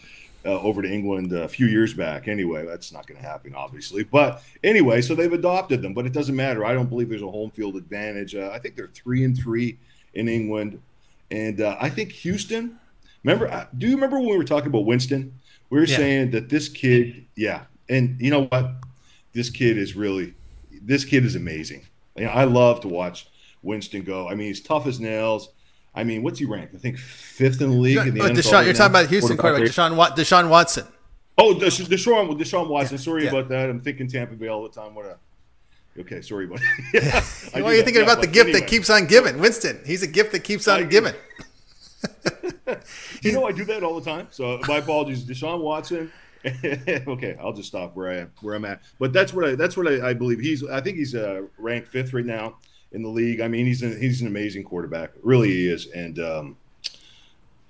uh, 0.45 0.59
over 0.61 0.81
to 0.81 0.91
England 0.91 1.33
a 1.33 1.47
few 1.47 1.65
years 1.65 1.93
back. 1.93 2.27
Anyway, 2.27 2.65
that's 2.65 2.91
not 2.91 3.07
going 3.07 3.19
to 3.19 3.25
happen, 3.25 3.55
obviously. 3.55 4.03
But 4.03 4.43
anyway, 4.63 5.01
so 5.01 5.15
they've 5.15 5.31
adopted 5.31 5.81
them. 5.81 5.93
But 5.93 6.05
it 6.05 6.13
doesn't 6.13 6.35
matter. 6.35 6.65
I 6.65 6.73
don't 6.73 6.89
believe 6.89 7.09
there's 7.09 7.21
a 7.21 7.31
home 7.31 7.51
field 7.51 7.75
advantage. 7.75 8.35
Uh, 8.35 8.51
I 8.53 8.59
think 8.59 8.75
they're 8.75 8.91
three 8.93 9.23
and 9.23 9.37
three 9.37 9.77
in 10.13 10.29
England, 10.29 10.81
and 11.31 11.61
uh, 11.61 11.77
I 11.79 11.89
think 11.89 12.11
Houston. 12.11 12.79
Remember? 13.23 13.51
Uh, 13.51 13.65
do 13.75 13.87
you 13.87 13.95
remember 13.95 14.19
when 14.19 14.29
we 14.29 14.37
were 14.37 14.43
talking 14.43 14.67
about 14.67 14.85
Winston? 14.85 15.39
We 15.71 15.79
were 15.79 15.85
yeah. 15.85 15.97
saying 15.97 16.31
that 16.31 16.49
this 16.49 16.69
kid, 16.69 17.25
yeah, 17.35 17.63
and 17.89 18.21
you 18.21 18.29
know 18.29 18.45
what? 18.45 18.71
This 19.35 19.51
kid 19.51 19.77
is 19.77 19.95
really 19.95 20.33
this 20.81 21.05
kid 21.05 21.25
is 21.25 21.35
amazing. 21.35 21.85
You 22.15 22.25
know, 22.25 22.31
I 22.31 22.45
love 22.45 22.81
to 22.81 22.87
watch 22.87 23.27
Winston 23.61 24.03
go. 24.03 24.27
I 24.27 24.33
mean, 24.33 24.47
he's 24.47 24.61
tough 24.61 24.87
as 24.87 24.99
nails. 24.99 25.49
I 25.93 26.03
mean, 26.03 26.23
what's 26.23 26.39
he 26.39 26.45
ranked? 26.45 26.73
I 26.73 26.77
think 26.77 26.97
fifth 26.97 27.61
in 27.61 27.69
the 27.69 27.75
league. 27.75 27.97
In 27.97 28.15
the 28.15 28.21
oh, 28.21 28.29
Deshaun, 28.29 28.65
you're 28.65 28.73
talking 28.73 28.91
about 28.91 29.07
Houston 29.07 29.37
quarterback, 29.37 29.67
oh, 29.67 29.71
Deshaun, 29.71 30.15
Deshaun 30.15 30.49
Watson. 30.49 30.87
Oh, 31.37 31.53
Deshaun, 31.53 31.87
Deshaun 31.87 32.67
Watson. 32.67 32.97
Yeah, 32.97 33.01
sorry 33.03 33.23
yeah. 33.23 33.29
about 33.29 33.49
that. 33.49 33.69
I'm 33.69 33.79
thinking 33.79 34.07
Tampa 34.07 34.35
Bay 34.35 34.47
all 34.47 34.63
the 34.63 34.69
time. 34.69 34.95
What 34.95 35.05
a 35.05 35.17
Okay, 35.97 36.21
sorry 36.21 36.45
about 36.45 36.59
yeah. 36.93 37.23
well, 37.55 37.73
you're 37.73 37.83
thinking 37.83 37.95
yeah, 37.95 38.11
about 38.11 38.21
the 38.21 38.27
gift 38.27 38.49
anyway. 38.49 38.59
that 38.61 38.67
keeps 38.67 38.89
on 38.89 39.05
giving. 39.05 39.39
Winston, 39.39 39.79
he's 39.85 40.03
a 40.03 40.07
gift 40.07 40.33
that 40.33 40.43
keeps 40.43 40.67
on 40.67 40.89
giving. 40.89 41.13
you 43.21 43.31
know, 43.31 43.45
I 43.45 43.51
do 43.51 43.63
that 43.65 43.83
all 43.83 43.99
the 43.99 44.09
time. 44.09 44.27
So 44.31 44.59
my 44.67 44.77
apologies, 44.77 45.23
Deshaun 45.23 45.61
Watson. 45.61 46.11
okay, 47.07 47.35
I'll 47.41 47.53
just 47.53 47.69
stop 47.69 47.95
where 47.95 48.09
I 48.09 48.17
am, 48.17 48.31
where 48.41 48.55
I'm 48.55 48.65
at. 48.65 48.81
But 48.99 49.13
that's 49.13 49.33
what 49.33 49.45
I 49.45 49.55
that's 49.55 49.75
what 49.75 49.87
I, 49.87 50.09
I 50.09 50.13
believe. 50.13 50.39
He's 50.39 50.63
I 50.63 50.81
think 50.81 50.97
he's 50.97 51.15
uh, 51.15 51.43
ranked 51.57 51.87
fifth 51.87 52.13
right 52.13 52.25
now 52.25 52.57
in 52.91 53.01
the 53.01 53.09
league. 53.09 53.41
I 53.41 53.47
mean, 53.47 53.65
he's 53.65 53.81
an, 53.81 53.99
he's 53.99 54.21
an 54.21 54.27
amazing 54.27 54.63
quarterback, 54.63 55.11
really 55.23 55.49
he 55.49 55.67
is, 55.67 55.87
and 55.87 56.19
um, 56.19 56.57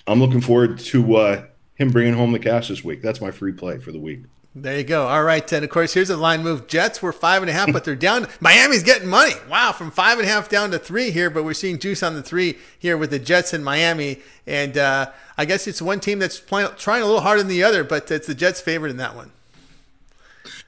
I'm 0.07 0.19
looking 0.19 0.41
forward 0.41 0.79
to 0.79 1.15
uh, 1.15 1.45
him 1.75 1.89
bringing 1.89 2.13
home 2.13 2.31
the 2.31 2.39
cash 2.39 2.67
this 2.67 2.83
week. 2.83 3.01
That's 3.01 3.21
my 3.21 3.31
free 3.31 3.53
play 3.53 3.79
for 3.79 3.91
the 3.91 3.99
week. 3.99 4.23
There 4.57 4.77
you 4.77 4.85
go. 4.85 5.05
All 5.05 5.21
right, 5.21 5.51
and 5.51 5.65
of 5.65 5.69
course, 5.69 5.93
here's 5.93 6.09
a 6.09 6.15
line 6.15 6.41
move. 6.41 6.65
Jets 6.67 7.01
were 7.01 7.11
five 7.11 7.43
and 7.43 7.49
a 7.49 7.53
half, 7.53 7.73
but 7.73 7.83
they're 7.83 7.93
down. 7.93 8.27
Miami's 8.39 8.83
getting 8.83 9.09
money. 9.09 9.33
Wow, 9.49 9.73
from 9.73 9.91
five 9.91 10.17
and 10.17 10.25
a 10.25 10.31
half 10.31 10.47
down 10.47 10.71
to 10.71 10.79
three 10.79 11.11
here, 11.11 11.29
but 11.29 11.43
we're 11.43 11.53
seeing 11.53 11.77
juice 11.77 12.01
on 12.01 12.13
the 12.13 12.23
three 12.23 12.57
here 12.79 12.95
with 12.95 13.09
the 13.09 13.19
Jets 13.19 13.53
in 13.53 13.65
Miami. 13.65 14.21
And 14.47 14.77
uh, 14.77 15.11
I 15.37 15.43
guess 15.43 15.67
it's 15.67 15.81
one 15.81 15.99
team 15.99 16.19
that's 16.19 16.39
playing, 16.39 16.69
trying 16.77 17.01
a 17.01 17.05
little 17.05 17.19
harder 17.19 17.41
than 17.41 17.49
the 17.49 17.65
other, 17.65 17.83
but 17.83 18.09
it's 18.09 18.27
the 18.27 18.35
Jets' 18.35 18.61
favorite 18.61 18.91
in 18.91 18.97
that 18.97 19.13
one. 19.13 19.33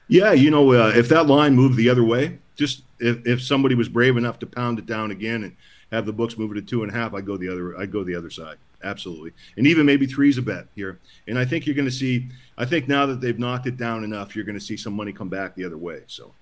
Yeah, 0.06 0.32
you 0.32 0.50
know, 0.50 0.70
uh, 0.74 0.92
if 0.94 1.08
that 1.08 1.26
line 1.26 1.54
moved 1.54 1.78
the 1.78 1.88
other 1.88 2.04
way, 2.04 2.40
just 2.56 2.82
if, 2.98 3.26
if 3.26 3.42
somebody 3.42 3.74
was 3.74 3.88
brave 3.88 4.18
enough 4.18 4.38
to 4.40 4.46
pound 4.46 4.78
it 4.78 4.84
down 4.84 5.12
again 5.12 5.44
and 5.44 5.56
have 5.92 6.04
the 6.04 6.12
books 6.12 6.36
move 6.36 6.52
it 6.52 6.56
to 6.56 6.62
two 6.62 6.82
and 6.82 6.92
a 6.92 6.94
half, 6.94 7.14
I'd 7.14 7.24
go 7.24 7.38
the 7.38 7.48
other. 7.48 7.78
I'd 7.78 7.90
go 7.90 8.04
the 8.04 8.16
other 8.16 8.28
side 8.28 8.58
absolutely. 8.82 9.32
And 9.56 9.66
even 9.66 9.86
maybe 9.86 10.06
three's 10.06 10.38
a 10.38 10.42
bet 10.42 10.68
here. 10.74 11.00
And 11.26 11.38
I 11.38 11.44
think 11.44 11.66
you're 11.66 11.74
going 11.74 11.88
to 11.88 11.90
see. 11.90 12.28
I 12.56 12.64
think 12.64 12.88
now 12.88 13.06
that 13.06 13.20
they've 13.20 13.38
knocked 13.38 13.66
it 13.66 13.76
down 13.76 14.04
enough, 14.04 14.34
you're 14.34 14.44
going 14.44 14.58
to 14.58 14.64
see 14.64 14.76
some 14.76 14.94
money 14.94 15.12
come 15.12 15.28
back 15.28 15.54
the 15.54 15.64
other 15.64 15.78
way. 15.78 16.02
So. 16.06 16.34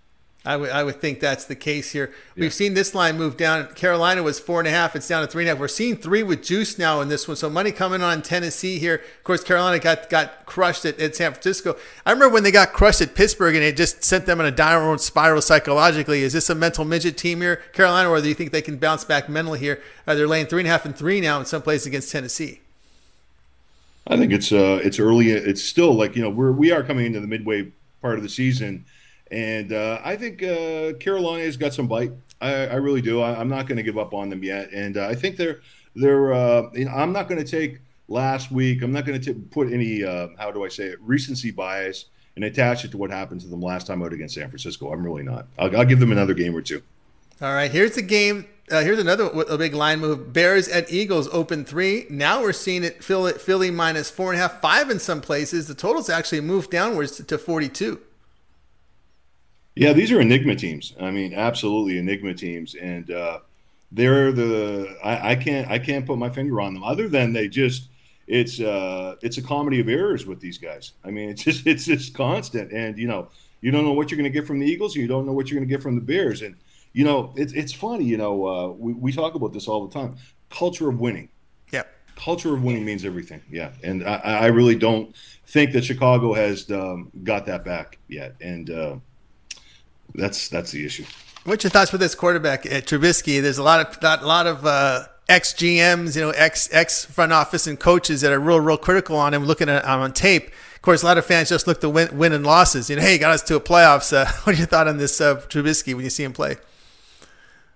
I 0.47 0.57
would, 0.57 0.71
I 0.71 0.85
would 0.85 1.01
think 1.01 1.19
that's 1.19 1.45
the 1.45 1.57
case 1.57 1.91
here. 1.91 2.13
We've 2.37 2.55
seen 2.55 2.75
this 2.75 2.95
line 2.95 3.19
move 3.19 3.37
down. 3.37 3.67
Carolina 3.75 4.23
was 4.23 4.39
four 4.39 4.61
and 4.61 4.69
a 4.69 4.71
half. 4.71 4.95
It's 4.95 5.09
down 5.09 5.23
to 5.23 5.31
three 5.31 5.43
and 5.43 5.49
a 5.49 5.53
half. 5.53 5.61
We're 5.61 5.67
seeing 5.67 5.97
three 5.97 6.23
with 6.23 6.45
juice 6.45 6.79
now 6.79 7.01
in 7.01 7.09
this 7.09 7.27
one. 7.27 7.37
So 7.37 7.51
money 7.51 7.73
coming 7.73 8.01
on 8.01 8.23
Tennessee 8.23 8.79
here. 8.79 8.95
Of 8.97 9.25
course, 9.25 9.43
Carolina 9.43 9.81
got, 9.81 10.09
got 10.09 10.47
crushed 10.47 10.85
at, 10.85 11.01
at 11.01 11.17
San 11.17 11.33
Francisco. 11.33 11.77
I 12.05 12.13
remember 12.13 12.33
when 12.33 12.45
they 12.45 12.53
got 12.53 12.73
crushed 12.73 13.01
at 13.01 13.17
Pittsburgh 13.17 13.57
and 13.57 13.65
it 13.65 13.77
just 13.77 14.05
sent 14.05 14.27
them 14.27 14.39
in 14.39 14.47
a 14.47 14.53
downward 14.53 15.01
spiral 15.01 15.43
psychologically. 15.43 16.23
Is 16.23 16.33
this 16.33 16.49
a 16.49 16.55
mental 16.55 16.85
midget 16.85 17.19
team 17.19 17.41
here, 17.41 17.57
Carolina, 17.73 18.09
or 18.09 18.21
do 18.21 18.29
you 18.29 18.35
think 18.35 18.53
they 18.53 18.63
can 18.63 18.77
bounce 18.77 19.05
back 19.05 19.29
mentally 19.29 19.59
here? 19.59 19.83
Uh, 20.07 20.15
they're 20.15 20.29
laying 20.29 20.47
three 20.47 20.61
and 20.61 20.69
a 20.69 20.71
half 20.71 20.85
and 20.85 20.97
three 20.97 21.21
now 21.21 21.41
in 21.41 21.47
some 21.47 21.61
places 21.61 21.89
against 21.89 22.13
Tennessee. 22.13 22.61
I 24.07 24.17
think 24.17 24.33
it's 24.33 24.53
uh 24.53 24.81
it's 24.85 25.01
early. 25.01 25.31
It's 25.31 25.63
still 25.63 25.93
like 25.93 26.15
you 26.15 26.23
know 26.23 26.31
we're 26.31 26.53
we 26.53 26.71
are 26.71 26.85
coming 26.85 27.07
into 27.07 27.21
the 27.21 27.27
midway 27.27 27.73
part 28.01 28.17
of 28.17 28.23
the 28.23 28.29
season, 28.29 28.85
and 29.31 29.73
uh, 29.73 30.01
I 30.05 30.17
think 30.17 30.43
uh, 30.43 30.93
Carolina's 31.01 31.57
got 31.57 31.75
some 31.75 31.87
bite. 31.87 32.13
I, 32.41 32.67
I 32.67 32.75
really 32.75 33.01
do. 33.01 33.21
I, 33.21 33.41
am 33.41 33.49
not 33.49 33.67
going 33.67 33.77
to 33.77 33.83
give 33.83 33.99
up 33.99 34.15
on 34.15 34.29
them 34.31 34.43
yet, 34.43 34.71
and 34.73 34.97
uh, 34.97 35.07
I 35.07 35.15
think 35.15 35.37
they're 35.37 35.61
they're. 35.95 36.33
Uh, 36.33 36.71
you 36.75 36.85
know, 36.85 36.93
I'm 36.93 37.13
not 37.13 37.29
going 37.29 37.43
to 37.43 37.51
take 37.51 37.81
last 38.09 38.51
week. 38.51 38.83
I'm 38.83 38.93
not 38.93 39.05
going 39.05 39.21
to 39.21 39.35
put 39.35 39.73
any 39.73 40.05
uh, 40.05 40.29
how 40.39 40.51
do 40.51 40.65
I 40.65 40.69
say 40.69 40.85
it 40.85 41.01
recency 41.01 41.51
bias 41.51 42.07
and 42.37 42.45
attach 42.45 42.85
it 42.85 42.91
to 42.91 42.99
what 42.99 43.11
happened 43.11 43.41
to 43.41 43.49
them 43.49 43.63
last 43.63 43.87
time 43.87 44.03
out 44.03 44.13
against 44.13 44.35
San 44.35 44.49
Francisco. 44.49 44.93
I'm 44.93 45.05
really 45.05 45.23
not. 45.23 45.47
I'll, 45.59 45.75
I'll 45.79 45.85
give 45.85 46.01
them 46.01 46.13
another 46.13 46.35
game 46.35 46.55
or 46.55 46.63
two. 46.63 46.83
All 47.41 47.55
right, 47.55 47.71
here's 47.71 47.95
the 47.95 48.03
game 48.03 48.47
uh, 48.71 48.83
here's 48.83 48.99
another 48.99 49.25
a 49.27 49.57
big 49.57 49.75
line 49.75 50.01
move. 50.01 50.33
Bears 50.33 50.69
at 50.69 50.93
Eagles 50.93 51.29
open 51.29 51.65
three. 51.65 52.07
Now 52.11 52.43
we're 52.43 52.53
seeing 52.53 52.83
it 52.83 53.03
Philly, 53.03 53.33
Philly 53.35 53.71
minus 53.71 54.11
four 54.11 54.33
and 54.33 54.41
a 54.41 54.43
half, 54.43 54.61
five 54.61 54.91
in 54.91 54.99
some 54.99 55.21
places. 55.21 55.69
The 55.69 55.75
totals 55.75 56.11
actually 56.11 56.41
moved 56.41 56.71
downwards 56.71 57.25
to 57.25 57.39
42. 57.39 58.01
Yeah, 59.77 59.93
these 59.93 60.11
are 60.11 60.21
enigma 60.21 60.57
teams. 60.57 60.95
I 61.01 61.11
mean, 61.11 61.35
absolutely 61.35 61.99
enigma 61.99 62.35
teams, 62.35 62.75
and 62.75 63.11
uh, 63.11 63.41
they're 63.93 64.33
the 64.33 64.97
I, 65.05 65.33
I, 65.33 65.37
can't 65.37 65.69
I 65.71 65.79
can't 65.79 66.07
put 66.07 66.19
my 66.19 66.31
finger 66.31 66.61
on 66.61 66.75
them 66.75 66.83
other 66.83 67.09
than 67.09 67.33
they 67.33 67.47
just 67.47 67.91
it's 68.27 68.59
uh 68.59 69.15
it's 69.23 69.39
a 69.39 69.43
comedy 69.43 69.79
of 69.79 69.89
errors 69.89 70.27
with 70.27 70.41
these 70.41 70.59
guys. 70.59 70.93
I 71.05 71.11
mean, 71.11 71.29
it's 71.31 71.45
just 71.45 71.67
it's 71.67 71.85
just 71.85 72.15
constant, 72.15 72.73
and 72.73 72.99
you 72.99 73.07
know 73.07 73.29
you 73.61 73.71
don't 73.71 73.85
know 73.85 73.93
what 73.93 74.11
you're 74.11 74.19
going 74.19 74.33
to 74.33 74.39
get 74.39 74.47
from 74.47 74.59
the 74.59 74.67
Eagles, 74.67 74.97
you 74.97 75.07
don't 75.07 75.27
know 75.27 75.33
what 75.33 75.51
you're 75.51 75.59
going 75.59 75.69
to 75.69 75.73
get 75.73 75.83
from 75.83 75.95
the 75.95 76.01
Bears, 76.01 76.43
and 76.43 76.57
you 76.97 77.05
know, 77.05 77.35
it's 77.37 77.53
it's 77.53 77.75
funny. 77.75 78.05
You 78.05 78.17
know, 78.17 78.47
uh, 78.47 78.69
we 78.69 78.95
we 78.95 79.13
talk 79.13 79.35
about 79.35 79.53
this 79.53 79.69
all 79.69 79.87
the 79.87 79.93
time. 79.93 80.17
Culture 80.49 80.89
of 80.89 80.99
winning. 80.99 81.29
Yeah. 81.71 81.83
Culture 82.17 82.55
of 82.55 82.63
winning 82.63 82.87
means 82.87 83.05
everything. 83.05 83.43
Yeah, 83.51 83.73
and 83.83 84.03
I, 84.09 84.17
I 84.17 84.47
really 84.47 84.77
don't 84.77 85.15
think 85.47 85.73
that 85.73 85.85
Chicago 85.85 86.33
has 86.33 86.71
um, 86.71 87.11
got 87.23 87.45
that 87.47 87.67
back 87.67 87.99
yet, 88.09 88.37
and 88.41 88.71
uh, 88.71 88.97
that's 90.17 90.49
that's 90.49 90.73
the 90.73 90.85
issue. 90.85 91.05
What's 91.45 91.63
your 91.63 91.71
thoughts 91.71 91.93
with 91.93 92.01
this 92.01 92.15
quarterback 92.15 92.67
at 92.67 92.87
Trubisky? 92.87 93.41
There's 93.41 93.59
a 93.59 93.63
lot 93.63 93.81
of 93.81 94.23
a 94.23 94.27
lot 94.27 94.47
of 94.47 94.67
uh, 94.67 95.07
ex 95.29 95.53
GMs, 95.53 96.17
you 96.17 96.23
know, 96.23 96.31
ex 96.31 96.69
ex 96.73 97.05
front 97.05 97.33
office 97.33 97.67
and 97.67 97.79
coaches 97.79 98.21
that 98.23 98.33
are 98.33 98.41
real 98.41 98.61
real 98.61 98.77
critical 98.77 99.17
on 99.17 99.33
him, 99.33 99.45
looking 99.45 99.69
at 99.69 99.85
him 99.85 99.91
on 99.91 100.13
tape. 100.13 100.49
Of 100.75 100.83
course, 100.83 101.03
a 101.03 101.07
lot 101.07 101.19
of 101.19 101.27
fans 101.27 101.49
just 101.49 101.67
look 101.67 101.81
to 101.81 101.91
win, 101.91 102.17
win 102.17 102.33
and 102.33 102.45
losses. 102.45 102.91
You 102.91 102.97
know, 102.97 103.03
hey, 103.03 103.13
he 103.13 103.19
got 103.19 103.33
us 103.33 103.43
to 103.43 103.57
a 103.57 103.61
playoffs. 103.61 104.13
Uh, 104.13 104.27
what 104.45 104.55
are 104.55 104.59
your 104.59 104.67
thought 104.67 104.89
on 104.89 104.99
this 104.99 105.21
uh, 105.21 105.37
Trubisky 105.37 105.95
when 105.95 106.05
you 106.05 106.11
see 106.11 106.25
him 106.25 106.33
play? 106.33 106.57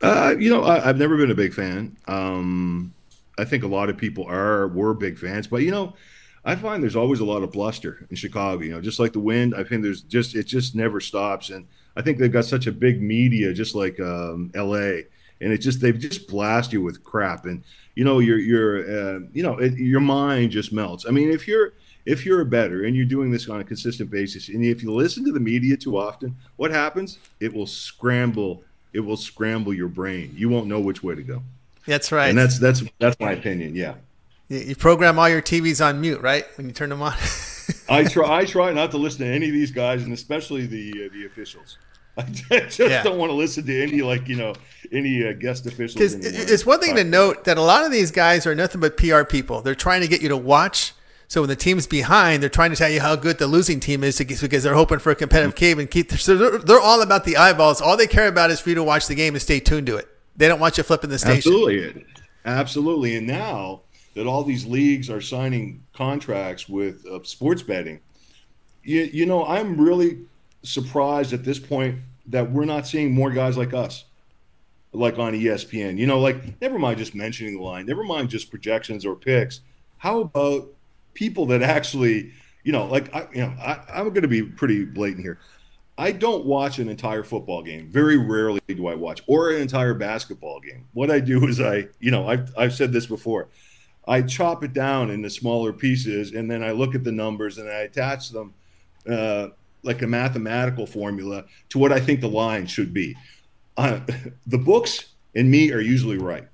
Uh, 0.03 0.35
you 0.39 0.49
know, 0.49 0.65
I, 0.65 0.81
have 0.81 0.97
never 0.97 1.17
been 1.17 1.31
a 1.31 1.35
big 1.35 1.53
fan. 1.53 1.97
Um, 2.09 2.95
I 3.39 3.45
think 3.45 3.65
a 3.65 3.69
lot 3.69 3.91
of 3.91 3.99
people 3.99 4.25
are 4.27 4.69
were 4.69 4.95
big 4.95 5.19
fans, 5.19 5.47
but 5.47 5.63
you 5.63 5.71
know, 5.71 5.95
I 6.45 6.57
find 6.57 6.83
there's 6.83 6.97
always 6.97 7.21
a 7.21 7.25
lot 7.25 7.43
of 7.43 7.53
bluster 7.53 8.07
in 8.11 8.17
Chicago. 8.17 8.63
You 8.63 8.73
know, 8.73 8.81
just 8.81 8.99
like 8.99 9.13
the 9.13 9.21
wind, 9.21 9.55
I 9.55 9.63
think 9.63 9.83
there's 9.83 10.01
just 10.01 10.35
it 10.35 10.45
just 10.47 10.75
never 10.75 11.01
stops, 11.01 11.51
and 11.51 11.67
I 12.01 12.03
think 12.03 12.17
they've 12.17 12.33
got 12.33 12.47
such 12.47 12.67
a 12.67 12.73
big 12.73 13.03
media, 13.03 13.53
just 13.53 13.75
like 13.75 14.01
um, 14.01 14.51
L.A. 14.55 15.05
And 15.43 15.53
it 15.53 15.59
just 15.59 15.83
they've 15.83 15.99
just 15.99 16.29
blast 16.29 16.73
you 16.73 16.81
with 16.81 17.05
crap, 17.05 17.45
and 17.45 17.63
you 17.95 18.05
know 18.05 18.21
your 18.21 18.39
your 18.39 18.79
uh, 18.79 19.21
you 19.35 19.43
know 19.43 19.59
it, 19.59 19.75
your 19.75 20.01
mind 20.01 20.51
just 20.51 20.73
melts. 20.73 21.05
I 21.07 21.11
mean, 21.11 21.31
if 21.31 21.47
you're 21.47 21.75
if 22.07 22.25
you're 22.25 22.41
a 22.41 22.47
better 22.47 22.85
and 22.85 22.97
you're 22.97 23.05
doing 23.05 23.31
this 23.31 23.51
on 23.51 23.61
a 23.61 23.65
consistent 23.65 24.11
basis, 24.11 24.49
and 24.49 24.65
if 24.65 24.83
you 24.83 24.93
listen 24.93 25.25
to 25.27 25.33
the 25.33 25.41
media 25.41 25.77
too 25.77 25.99
often, 25.99 26.37
what 26.57 26.71
happens? 26.71 27.19
It 27.39 27.53
will 27.53 27.67
scramble 27.67 28.65
it 28.93 29.01
will 29.01 29.17
scramble 29.17 29.75
your 29.75 29.89
brain. 29.89 30.33
You 30.35 30.49
won't 30.49 30.67
know 30.67 30.81
which 30.81 31.03
way 31.03 31.15
to 31.15 31.23
go. 31.23 31.43
That's 31.87 32.11
right. 32.13 32.29
And 32.29 32.39
that's 32.39 32.59
that's 32.59 32.83
that's 32.99 33.19
my 33.21 33.33
opinion. 33.33 33.75
Yeah. 33.75 33.95
You 34.49 34.75
program 34.75 35.19
all 35.19 35.29
your 35.29 35.43
TVs 35.43 35.85
on 35.85 36.01
mute, 36.01 36.21
right? 36.23 36.45
When 36.57 36.67
you 36.67 36.73
turn 36.73 36.89
them 36.89 37.03
on. 37.03 37.15
I 37.89 38.05
try. 38.09 38.39
I 38.41 38.45
try 38.45 38.73
not 38.73 38.91
to 38.93 38.97
listen 38.99 39.25
to 39.27 39.33
any 39.33 39.47
of 39.47 39.53
these 39.53 39.71
guys, 39.71 40.03
and 40.03 40.13
especially 40.13 40.67
the 40.67 41.07
uh, 41.07 41.13
the 41.13 41.25
officials. 41.27 41.79
I 42.17 42.23
just 42.23 42.79
yeah. 42.79 43.03
don't 43.03 43.19
want 43.19 43.31
to 43.31 43.35
listen 43.35 43.65
to 43.67 43.83
any 43.83 44.03
like 44.03 44.29
you 44.29 44.37
know 44.37 44.55
any 44.93 45.27
uh, 45.27 45.33
guest 45.33 45.67
officials. 45.67 46.15
It's 46.15 46.67
one 46.67 46.81
thing 46.81 46.97
to 46.97 47.05
note 47.05 47.45
that 47.45 47.57
a 47.57 47.63
lot 47.63 47.85
of 47.85 47.93
these 47.93 48.11
guys 48.11 48.47
are 48.47 48.55
nothing 48.55 48.81
but 48.81 48.97
PR 48.97 49.23
people. 49.23 49.63
They're 49.63 49.75
trying 49.75 50.03
to 50.03 50.09
get 50.09 50.21
you 50.21 50.29
to 50.29 50.37
watch 50.37 50.93
so 51.31 51.43
when 51.43 51.49
the 51.49 51.55
team's 51.55 51.87
behind, 51.87 52.43
they're 52.43 52.51
trying 52.51 52.71
to 52.71 52.77
tell 52.77 52.91
you 52.91 53.01
how 53.01 53.15
good 53.15 53.39
the 53.39 53.47
losing 53.47 53.79
team 53.79 54.03
is 54.03 54.19
because 54.19 54.65
they're 54.65 54.75
hoping 54.75 54.99
for 54.99 55.13
a 55.13 55.15
competitive 55.15 55.55
game 55.55 55.79
and 55.79 55.89
keep. 55.89 56.11
So 56.11 56.37
they're, 56.37 56.59
they're 56.59 56.81
all 56.81 57.03
about 57.03 57.25
the 57.25 57.37
eyeballs. 57.37 57.81
All 57.81 57.97
they 57.97 58.09
care 58.09 58.27
about 58.27 58.51
is 58.51 58.59
for 58.59 58.71
you 58.71 58.75
to 58.75 58.83
watch 58.83 59.07
the 59.07 59.15
game 59.15 59.35
and 59.35 59.41
stay 59.41 59.61
tuned 59.61 59.87
to 59.87 59.97
it. 59.97 60.09
They 60.35 60.49
don't 60.49 60.59
want 60.59 60.77
you 60.77 60.83
flipping 60.83 61.09
the 61.09 61.21
station. 61.21 61.37
Absolutely, 61.53 62.05
absolutely. 62.45 63.17
And 63.17 63.29
now 63.29 63.83
that 64.15 64.27
all 64.27 64.43
these 64.43 64.67
leagues 64.67 65.09
are 65.09 65.21
signing 65.21 65.85
contracts 65.93 66.69
with 66.69 67.07
uh, 67.07 67.23
sports 67.23 67.63
betting, 67.63 68.01
you, 68.83 69.03
you 69.03 69.25
know, 69.25 69.47
I'm 69.47 69.81
really 69.81 70.23
surprised 70.63 71.33
at 71.33 71.45
this 71.45 71.59
point 71.59 72.01
that 72.27 72.51
we're 72.51 72.65
not 72.65 72.87
seeing 72.87 73.13
more 73.13 73.31
guys 73.31 73.57
like 73.57 73.73
us 73.75 74.05
like 74.93 75.19
on 75.19 75.33
ESPN. 75.33 75.99
You 75.99 76.07
know, 76.07 76.21
like 76.21 76.61
never 76.61 76.79
mind 76.79 76.99
just 76.99 77.15
mentioning 77.15 77.57
the 77.57 77.63
line, 77.63 77.87
never 77.87 78.05
mind 78.05 78.31
just 78.31 78.51
projections 78.51 79.07
or 79.07 79.15
picks. 79.15 79.61
How 79.99 80.21
about 80.21 80.69
people 81.15 81.47
that 81.47 81.63
actually, 81.63 82.33
you 82.65 82.73
know, 82.73 82.87
like 82.87 83.15
I, 83.15 83.29
you 83.33 83.43
know, 83.43 83.55
I, 83.61 83.81
I'm 83.93 84.09
going 84.11 84.23
to 84.23 84.29
be 84.29 84.43
pretty 84.43 84.85
blatant 84.85 85.25
here. 85.25 85.39
I 85.99 86.13
don't 86.13 86.47
watch 86.47 86.79
an 86.79 86.89
entire 86.89 87.23
football 87.23 87.63
game. 87.63 87.91
Very 87.91 88.17
rarely 88.17 88.61
do 88.69 88.87
I 88.87 88.95
watch, 88.95 89.23
or 89.27 89.51
an 89.51 89.61
entire 89.61 89.93
basketball 89.93 90.61
game. 90.61 90.87
What 90.95 91.11
I 91.11 91.21
do 91.21 91.47
is 91.47 91.61
I, 91.61 91.89
you 91.99 92.11
know, 92.11 92.27
I've, 92.27 92.55
I've 92.57 92.73
said 92.73 92.93
this 92.93 93.07
before. 93.07 93.49
I 94.09 94.23
chop 94.23 94.65
it 94.65 94.73
down 94.73 95.11
into 95.11 95.29
smaller 95.29 95.75
pieces, 95.75 96.33
and 96.33 96.51
then 96.51 96.65
I 96.65 96.71
look 96.71 96.95
at 96.95 97.05
the 97.05 97.13
numbers 97.13 97.59
and 97.59 97.69
I 97.69 97.81
attach 97.81 98.31
them 98.31 98.55
uh, 99.09 99.49
like 99.83 100.03
a 100.03 100.07
mathematical 100.07 100.87
formula 100.87 101.45
to 101.71 101.79
what 101.79 101.93
I 101.93 102.01
think 102.01 102.21
the 102.21 102.29
line 102.29 102.67
should 102.67 102.93
be. 102.93 103.17
Uh, 103.77 104.01
the 104.47 104.59
books 104.59 105.07
and 105.35 105.51
me 105.51 105.73
are 105.73 105.81
usually 105.81 106.19
right. 106.19 106.47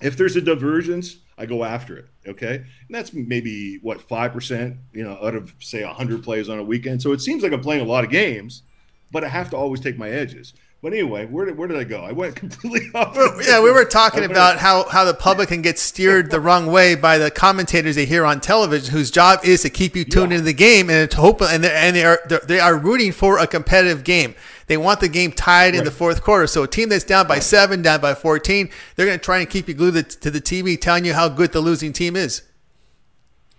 If 0.00 0.16
there's 0.16 0.36
a 0.36 0.40
divergence, 0.40 1.16
I 1.38 1.46
go 1.46 1.64
after 1.64 1.96
it. 1.96 2.06
Okay, 2.26 2.56
and 2.56 2.90
that's 2.90 3.12
maybe 3.12 3.78
what 3.82 4.00
five 4.00 4.32
percent, 4.32 4.76
you 4.92 5.02
know, 5.02 5.18
out 5.22 5.34
of 5.34 5.54
say 5.58 5.82
hundred 5.82 6.22
plays 6.22 6.48
on 6.48 6.58
a 6.58 6.62
weekend. 6.62 7.02
So 7.02 7.12
it 7.12 7.20
seems 7.20 7.42
like 7.42 7.52
I'm 7.52 7.60
playing 7.60 7.82
a 7.82 7.88
lot 7.88 8.04
of 8.04 8.10
games, 8.10 8.62
but 9.10 9.24
I 9.24 9.28
have 9.28 9.50
to 9.50 9.56
always 9.56 9.80
take 9.80 9.98
my 9.98 10.08
edges. 10.08 10.54
But 10.82 10.94
anyway, 10.94 11.26
where 11.26 11.46
did, 11.46 11.56
where 11.56 11.68
did 11.68 11.76
I 11.76 11.84
go? 11.84 12.02
I 12.02 12.10
went 12.10 12.34
completely 12.36 12.88
off. 12.92 13.16
Yeah, 13.46 13.62
we 13.62 13.70
were 13.70 13.84
talking 13.84 14.24
about 14.24 14.58
how, 14.58 14.88
how 14.88 15.04
the 15.04 15.14
public 15.14 15.48
can 15.48 15.62
get 15.62 15.78
steered 15.78 16.32
the 16.32 16.40
wrong 16.40 16.66
way 16.66 16.96
by 16.96 17.18
the 17.18 17.30
commentators 17.30 17.94
they 17.94 18.04
hear 18.04 18.24
on 18.24 18.40
television, 18.40 18.92
whose 18.92 19.12
job 19.12 19.44
is 19.44 19.62
to 19.62 19.70
keep 19.70 19.94
you 19.94 20.04
tuned 20.04 20.32
yeah. 20.32 20.38
into 20.38 20.44
the 20.44 20.52
game 20.52 20.90
and 20.90 21.08
to 21.08 21.16
hope 21.18 21.40
and 21.40 21.64
and 21.64 21.94
they 21.94 22.04
are 22.04 22.20
they 22.48 22.58
are 22.58 22.76
rooting 22.76 23.12
for 23.12 23.38
a 23.38 23.46
competitive 23.46 24.02
game. 24.02 24.34
They 24.66 24.76
want 24.76 24.98
the 24.98 25.08
game 25.08 25.30
tied 25.30 25.66
right. 25.66 25.74
in 25.76 25.84
the 25.84 25.92
fourth 25.92 26.20
quarter. 26.22 26.48
So 26.48 26.64
a 26.64 26.68
team 26.68 26.88
that's 26.88 27.04
down 27.04 27.28
by 27.28 27.38
seven, 27.38 27.82
down 27.82 28.00
by 28.00 28.14
14, 28.14 28.68
they're 28.96 29.06
going 29.06 29.18
to 29.18 29.24
try 29.24 29.38
and 29.38 29.48
keep 29.48 29.68
you 29.68 29.74
glued 29.74 30.10
to 30.10 30.30
the 30.30 30.40
TV, 30.40 30.80
telling 30.80 31.04
you 31.04 31.14
how 31.14 31.28
good 31.28 31.52
the 31.52 31.60
losing 31.60 31.92
team 31.92 32.16
is. 32.16 32.42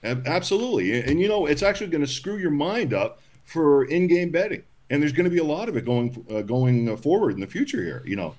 Absolutely. 0.04 1.02
And, 1.02 1.20
you 1.20 1.30
know, 1.30 1.46
it's 1.46 1.64
actually 1.64 1.88
going 1.88 2.04
to 2.04 2.12
screw 2.12 2.38
your 2.38 2.52
mind 2.52 2.94
up 2.94 3.22
for 3.46 3.86
in 3.86 4.08
game 4.08 4.32
betting. 4.32 4.64
And 4.94 5.02
there's 5.02 5.12
going 5.12 5.26
to 5.26 5.32
be 5.32 5.40
a 5.40 5.44
lot 5.58 5.70
of 5.70 5.76
it 5.76 5.86
going 5.86 6.24
uh, 6.30 6.44
going 6.44 6.96
forward 6.98 7.34
in 7.34 7.40
the 7.40 7.48
future 7.48 7.82
here, 7.84 8.04
you 8.06 8.16
know. 8.16 8.36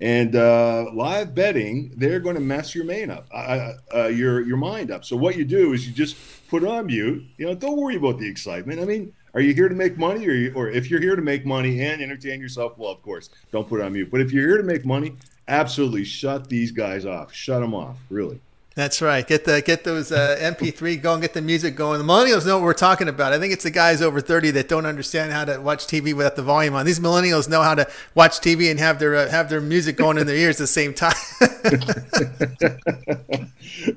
And 0.00 0.36
uh, 0.36 0.92
live 0.94 1.34
betting, 1.34 1.92
they're 1.96 2.20
going 2.20 2.36
to 2.36 2.40
mess 2.40 2.72
your 2.72 2.84
main 2.84 3.10
up, 3.10 3.26
uh, 3.34 3.72
uh, 3.92 4.06
your 4.06 4.40
your 4.46 4.58
mind 4.58 4.92
up. 4.92 5.04
So 5.04 5.16
what 5.16 5.34
you 5.36 5.44
do 5.44 5.72
is 5.72 5.88
you 5.88 5.92
just 5.92 6.16
put 6.48 6.62
on 6.64 6.86
mute. 6.86 7.24
You 7.36 7.46
know, 7.46 7.54
don't 7.54 7.76
worry 7.76 7.96
about 7.96 8.20
the 8.20 8.28
excitement. 8.28 8.78
I 8.80 8.84
mean, 8.84 9.12
Are 9.34 9.40
you 9.40 9.54
here 9.54 9.68
to 9.68 9.74
make 9.74 9.98
money, 9.98 10.26
or 10.26 10.32
you, 10.32 10.52
or 10.54 10.68
if 10.68 10.90
you're 10.90 11.00
here 11.00 11.14
to 11.14 11.22
make 11.22 11.44
money 11.44 11.80
and 11.82 12.00
entertain 12.00 12.40
yourself, 12.40 12.78
well, 12.78 12.90
of 12.90 13.02
course, 13.02 13.30
don't 13.52 13.68
put 13.68 13.80
on 13.80 13.92
mute. 13.92 14.10
But 14.10 14.20
if 14.20 14.32
you're 14.32 14.48
here 14.48 14.56
to 14.56 14.62
make 14.62 14.84
money, 14.84 15.16
absolutely 15.46 16.04
shut 16.04 16.48
these 16.48 16.72
guys 16.72 17.04
off. 17.04 17.32
Shut 17.32 17.60
them 17.60 17.74
off, 17.74 17.98
really. 18.10 18.40
That's 18.78 19.02
right. 19.02 19.26
Get 19.26 19.44
the 19.44 19.60
get 19.60 19.82
those 19.82 20.12
uh, 20.12 20.38
MP3 20.40 21.02
going, 21.02 21.20
get 21.20 21.34
the 21.34 21.42
music 21.42 21.74
going. 21.74 21.98
The 21.98 22.04
millennials 22.04 22.46
know 22.46 22.58
what 22.58 22.64
we're 22.64 22.74
talking 22.74 23.08
about. 23.08 23.32
I 23.32 23.40
think 23.40 23.52
it's 23.52 23.64
the 23.64 23.72
guys 23.72 24.00
over 24.00 24.20
30 24.20 24.52
that 24.52 24.68
don't 24.68 24.86
understand 24.86 25.32
how 25.32 25.44
to 25.46 25.60
watch 25.60 25.88
TV 25.88 26.14
without 26.14 26.36
the 26.36 26.44
volume 26.44 26.76
on. 26.76 26.86
These 26.86 27.00
millennials 27.00 27.48
know 27.48 27.60
how 27.62 27.74
to 27.74 27.88
watch 28.14 28.38
TV 28.38 28.70
and 28.70 28.78
have 28.78 29.00
their 29.00 29.16
uh, 29.16 29.28
have 29.30 29.48
their 29.48 29.60
music 29.60 29.96
going 29.96 30.16
in 30.16 30.28
their 30.28 30.36
ears 30.36 30.60
at 30.60 30.62
the 30.62 30.66
same 30.68 30.94
time. 30.94 31.16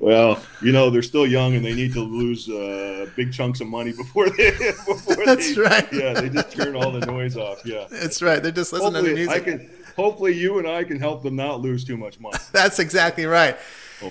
well, 0.00 0.42
you 0.60 0.72
know 0.72 0.90
they're 0.90 1.02
still 1.02 1.28
young 1.28 1.54
and 1.54 1.64
they 1.64 1.74
need 1.74 1.92
to 1.92 2.00
lose 2.00 2.48
uh, 2.48 3.06
big 3.14 3.32
chunks 3.32 3.60
of 3.60 3.68
money 3.68 3.92
before 3.92 4.30
they. 4.30 4.50
Before 4.50 5.24
That's 5.24 5.54
they, 5.54 5.60
right. 5.60 5.92
Yeah, 5.92 6.14
they 6.14 6.28
just 6.28 6.50
turn 6.50 6.74
all 6.74 6.90
the 6.90 7.06
noise 7.06 7.36
off. 7.36 7.64
Yeah. 7.64 7.86
That's 7.88 8.20
right. 8.20 8.42
They're 8.42 8.50
just 8.50 8.72
listening 8.72 8.94
hopefully, 8.94 9.10
to 9.10 9.26
the 9.26 9.26
music. 9.26 9.42
I 9.42 9.44
can, 9.44 9.70
hopefully, 9.94 10.36
you 10.36 10.58
and 10.58 10.66
I 10.66 10.84
can 10.84 10.98
help 10.98 11.22
them 11.22 11.36
not 11.36 11.60
lose 11.60 11.84
too 11.84 11.96
much 11.96 12.18
money. 12.18 12.38
That's 12.52 12.78
exactly 12.78 13.26
right. 13.26 13.56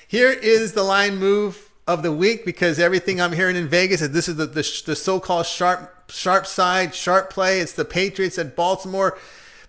Here 0.08 0.32
is 0.32 0.74
the 0.74 0.84
line 0.84 1.18
move 1.18 1.72
of 1.88 2.04
the 2.04 2.12
week 2.12 2.46
because 2.46 2.80
everything 2.80 3.20
I'm 3.20 3.34
hearing 3.34 3.56
in 3.56 3.68
Vegas 3.68 4.02
is 4.02 4.12
this 4.12 4.28
is 4.28 4.36
the, 4.36 4.46
the, 4.46 4.82
the 4.86 4.96
so-called 4.96 5.46
sharp 5.46 6.10
sharp 6.10 6.46
side 6.46 6.94
sharp 6.94 7.30
play. 7.30 7.60
It's 7.60 7.74
the 7.74 7.86
Patriots 7.86 8.38
at 8.38 8.56
Baltimore. 8.56 9.18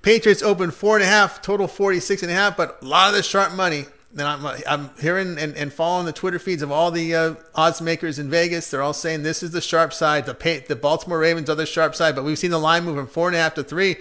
Patriots 0.02 0.42
open 0.42 0.70
four 0.70 0.96
and 0.96 1.04
a 1.04 1.06
half, 1.06 1.40
total 1.42 1.68
46 1.68 2.22
and 2.22 2.30
a 2.30 2.34
half, 2.34 2.56
but 2.56 2.78
a 2.82 2.84
lot 2.84 3.08
of 3.08 3.14
the 3.14 3.22
sharp 3.22 3.54
money. 3.54 3.86
And 4.10 4.22
I'm, 4.22 4.44
I'm 4.68 4.90
hearing 5.00 5.38
and, 5.38 5.56
and 5.56 5.72
following 5.72 6.04
the 6.04 6.12
Twitter 6.12 6.38
feeds 6.38 6.60
of 6.60 6.70
all 6.70 6.90
the 6.90 7.14
uh, 7.14 7.34
odds 7.54 7.80
makers 7.80 8.18
in 8.18 8.28
Vegas. 8.28 8.70
They're 8.70 8.82
all 8.82 8.92
saying 8.92 9.22
this 9.22 9.42
is 9.42 9.52
the 9.52 9.62
sharp 9.62 9.92
side. 9.94 10.26
The 10.26 10.64
the 10.68 10.76
Baltimore 10.76 11.18
Ravens 11.18 11.48
are 11.48 11.54
the 11.54 11.64
sharp 11.64 11.94
side, 11.94 12.14
but 12.14 12.24
we've 12.24 12.38
seen 12.38 12.50
the 12.50 12.58
line 12.58 12.84
move 12.84 12.96
from 12.96 13.06
four 13.06 13.28
and 13.28 13.36
a 13.36 13.40
half 13.40 13.54
to 13.54 13.64
three. 13.64 13.96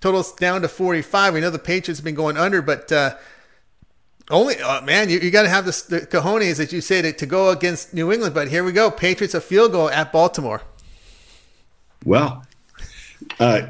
Totals 0.00 0.32
down 0.32 0.62
to 0.62 0.68
45. 0.68 1.34
We 1.34 1.40
know 1.40 1.50
the 1.50 1.58
Patriots 1.58 2.00
have 2.00 2.04
been 2.04 2.14
going 2.14 2.36
under, 2.36 2.62
but 2.62 2.90
uh, 2.90 3.16
only 4.32 4.58
uh, 4.58 4.80
man, 4.82 5.08
you, 5.08 5.18
you 5.20 5.30
got 5.30 5.42
to 5.42 5.48
have 5.48 5.66
the, 5.66 5.72
cojones 6.10 6.56
that 6.56 6.72
you 6.72 6.80
say 6.80 7.02
to, 7.02 7.12
to 7.12 7.26
go 7.26 7.50
against 7.50 7.94
New 7.94 8.10
England. 8.10 8.34
But 8.34 8.48
here 8.48 8.64
we 8.64 8.72
go, 8.72 8.90
Patriots 8.90 9.34
a 9.34 9.40
field 9.40 9.72
goal 9.72 9.90
at 9.90 10.12
Baltimore. 10.12 10.62
Well, 12.04 12.44
uh, 13.38 13.68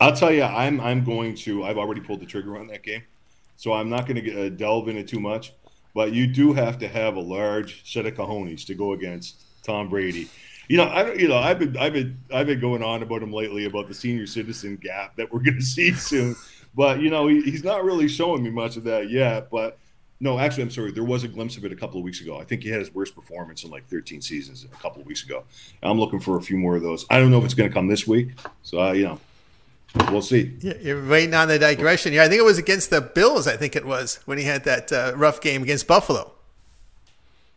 I'll 0.00 0.16
tell 0.16 0.32
you, 0.32 0.44
I'm 0.44 0.80
I'm 0.80 1.04
going 1.04 1.34
to. 1.36 1.64
I've 1.64 1.78
already 1.78 2.00
pulled 2.00 2.20
the 2.20 2.26
trigger 2.26 2.56
on 2.56 2.66
that 2.68 2.82
game, 2.82 3.02
so 3.56 3.72
I'm 3.72 3.90
not 3.90 4.06
going 4.06 4.24
to 4.24 4.46
uh, 4.46 4.48
delve 4.48 4.88
into 4.88 5.04
too 5.04 5.20
much. 5.20 5.52
But 5.94 6.12
you 6.12 6.26
do 6.26 6.54
have 6.54 6.78
to 6.78 6.88
have 6.88 7.16
a 7.16 7.20
large 7.20 7.92
set 7.92 8.06
of 8.06 8.14
cojones 8.14 8.64
to 8.66 8.74
go 8.74 8.92
against 8.92 9.42
Tom 9.62 9.88
Brady. 9.88 10.28
You 10.68 10.78
know, 10.78 10.88
I 10.88 11.02
don't. 11.02 11.18
you 11.18 11.28
know 11.28 11.36
I've 11.36 11.58
been 11.58 11.76
I've 11.76 11.92
been 11.92 12.18
I've 12.32 12.46
been 12.46 12.60
going 12.60 12.82
on 12.82 13.02
about 13.02 13.22
him 13.22 13.32
lately 13.32 13.66
about 13.66 13.88
the 13.88 13.94
senior 13.94 14.26
citizen 14.26 14.76
gap 14.76 15.16
that 15.16 15.32
we're 15.32 15.40
going 15.40 15.56
to 15.58 15.62
see 15.62 15.92
soon. 15.92 16.34
But 16.74 17.00
you 17.00 17.10
know, 17.10 17.26
he, 17.28 17.42
he's 17.42 17.64
not 17.64 17.84
really 17.84 18.08
showing 18.08 18.42
me 18.42 18.50
much 18.50 18.76
of 18.76 18.84
that 18.84 19.10
yet. 19.10 19.50
But 19.50 19.78
no, 20.20 20.38
actually, 20.38 20.64
I'm 20.64 20.70
sorry. 20.70 20.92
There 20.92 21.04
was 21.04 21.24
a 21.24 21.28
glimpse 21.28 21.56
of 21.56 21.64
it 21.64 21.72
a 21.72 21.76
couple 21.76 21.98
of 21.98 22.04
weeks 22.04 22.20
ago. 22.20 22.38
I 22.38 22.44
think 22.44 22.62
he 22.62 22.68
had 22.68 22.80
his 22.80 22.94
worst 22.94 23.14
performance 23.14 23.64
in 23.64 23.70
like 23.70 23.86
13 23.88 24.22
seasons 24.22 24.64
a 24.64 24.68
couple 24.68 25.00
of 25.00 25.06
weeks 25.06 25.24
ago. 25.24 25.44
I'm 25.82 25.98
looking 25.98 26.20
for 26.20 26.36
a 26.36 26.42
few 26.42 26.56
more 26.56 26.76
of 26.76 26.82
those. 26.82 27.04
I 27.10 27.18
don't 27.18 27.30
know 27.30 27.38
if 27.38 27.44
it's 27.44 27.54
going 27.54 27.68
to 27.68 27.74
come 27.74 27.88
this 27.88 28.06
week. 28.06 28.30
So 28.62 28.80
uh, 28.80 28.92
you 28.92 29.04
know, 29.04 29.20
we'll 30.10 30.22
see. 30.22 30.56
Yeah, 30.60 30.74
you're 30.80 31.06
waiting 31.06 31.34
on 31.34 31.48
the 31.48 31.58
digression. 31.58 32.12
Yeah, 32.12 32.24
I 32.24 32.28
think 32.28 32.40
it 32.40 32.44
was 32.44 32.58
against 32.58 32.90
the 32.90 33.00
Bills. 33.00 33.46
I 33.46 33.56
think 33.56 33.76
it 33.76 33.84
was 33.84 34.20
when 34.24 34.38
he 34.38 34.44
had 34.44 34.64
that 34.64 34.92
uh, 34.92 35.12
rough 35.16 35.40
game 35.40 35.62
against 35.62 35.86
Buffalo. 35.86 36.32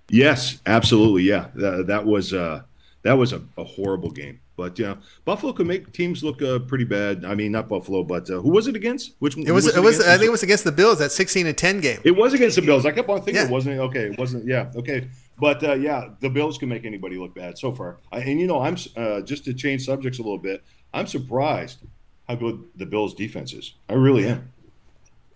Yes, 0.09 0.59
absolutely. 0.65 1.23
Yeah, 1.23 1.47
that, 1.55 1.87
that 1.87 2.05
was 2.05 2.33
uh, 2.33 2.63
that 3.03 3.13
was 3.13 3.33
a, 3.33 3.41
a 3.57 3.63
horrible 3.63 4.11
game. 4.11 4.39
But 4.57 4.79
you 4.79 4.85
know, 4.85 4.97
Buffalo 5.25 5.51
could 5.51 5.67
make 5.67 5.91
teams 5.91 6.23
look 6.23 6.41
uh, 6.41 6.59
pretty 6.59 6.85
bad. 6.85 7.25
I 7.25 7.35
mean, 7.35 7.51
not 7.51 7.67
Buffalo, 7.67 8.03
but 8.03 8.29
uh, 8.29 8.39
who 8.39 8.49
was 8.49 8.67
it 8.67 8.75
against? 8.75 9.15
Which 9.19 9.37
it 9.37 9.51
was? 9.51 9.65
was 9.65 9.75
it, 9.75 9.79
it 9.79 9.83
was. 9.83 9.99
I 9.99 10.17
think 10.17 10.27
it 10.27 10.31
was 10.31 10.43
against 10.43 10.63
the 10.63 10.71
Bills. 10.71 10.99
That 10.99 11.11
sixteen 11.11 11.45
to 11.45 11.53
ten 11.53 11.81
game. 11.81 11.99
It 12.03 12.15
was 12.15 12.33
against 12.33 12.55
the 12.55 12.61
Bills. 12.61 12.85
I 12.85 12.91
kept 12.91 13.09
on 13.09 13.17
thinking 13.17 13.35
yeah. 13.35 13.45
it 13.45 13.51
wasn't. 13.51 13.79
Okay, 13.79 14.05
it 14.11 14.17
wasn't. 14.17 14.45
Yeah. 14.45 14.71
Okay. 14.75 15.09
But 15.37 15.63
uh, 15.63 15.73
yeah, 15.73 16.09
the 16.21 16.29
Bills 16.29 16.57
can 16.57 16.69
make 16.69 16.85
anybody 16.85 17.17
look 17.17 17.35
bad 17.35 17.57
so 17.57 17.73
far. 17.73 17.97
I, 18.11 18.19
and 18.19 18.39
you 18.39 18.47
know, 18.47 18.61
I'm 18.61 18.77
uh, 18.95 19.21
just 19.21 19.43
to 19.45 19.53
change 19.53 19.85
subjects 19.85 20.19
a 20.19 20.21
little 20.21 20.37
bit. 20.37 20.63
I'm 20.93 21.07
surprised 21.07 21.79
how 22.27 22.35
good 22.35 22.63
the 22.75 22.85
Bills' 22.85 23.13
defense 23.13 23.51
is. 23.51 23.73
I 23.89 23.93
really 23.93 24.27
am, 24.27 24.53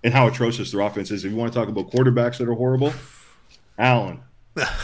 and 0.04 0.14
how 0.14 0.28
atrocious 0.28 0.72
their 0.72 0.82
offense 0.82 1.12
is. 1.12 1.26
If 1.26 1.32
you 1.32 1.38
want 1.38 1.52
to 1.52 1.60
talk 1.60 1.68
about 1.68 1.92
quarterbacks 1.92 2.38
that 2.38 2.48
are 2.48 2.54
horrible, 2.54 2.94
Allen, 3.78 4.22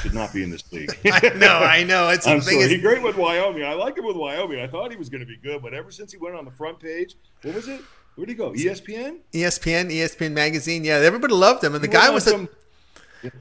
should 0.02 0.14
not 0.14 0.34
be 0.34 0.44
in 0.44 0.50
this 0.50 0.72
league. 0.72 0.98
I 1.06 1.30
know, 1.36 1.60
I 1.60 1.84
know. 1.84 2.10
It's 2.10 2.28
I'm 2.28 2.42
sorry. 2.42 2.68
He's 2.68 2.82
great 2.82 3.02
with 3.02 3.18
Wyoming. 3.18 3.64
I 3.64 3.74
like 3.74 3.98
him 3.98 4.06
with 4.06 4.18
Wyoming. 4.18 4.60
I 4.60 4.68
thought 4.68 4.92
he 4.92 4.98
was 4.98 5.10
going 5.10 5.22
to 5.22 5.28
be 5.28 5.38
good, 5.38 5.62
but 5.62 5.74
ever 5.74 5.92
since 5.92 6.12
he 6.12 6.18
went 6.18 6.36
on 6.36 6.46
the 6.46 6.52
front 6.52 6.80
page, 6.80 7.16
what 7.44 7.56
was 7.56 7.68
it? 7.68 7.82
Where'd 8.16 8.30
he 8.30 8.36
go? 8.36 8.52
ESPN? 8.52 9.20
ESPN, 9.34 9.92
ESPN 9.92 10.32
magazine. 10.32 10.84
Yeah, 10.84 10.96
everybody 10.96 11.34
loved 11.34 11.64
him, 11.64 11.76
and 11.76 11.84
the 11.84 11.88
he 11.88 11.94
guy 11.94 12.10
was 12.10 12.24
some... 12.24 12.48
the 13.22 13.32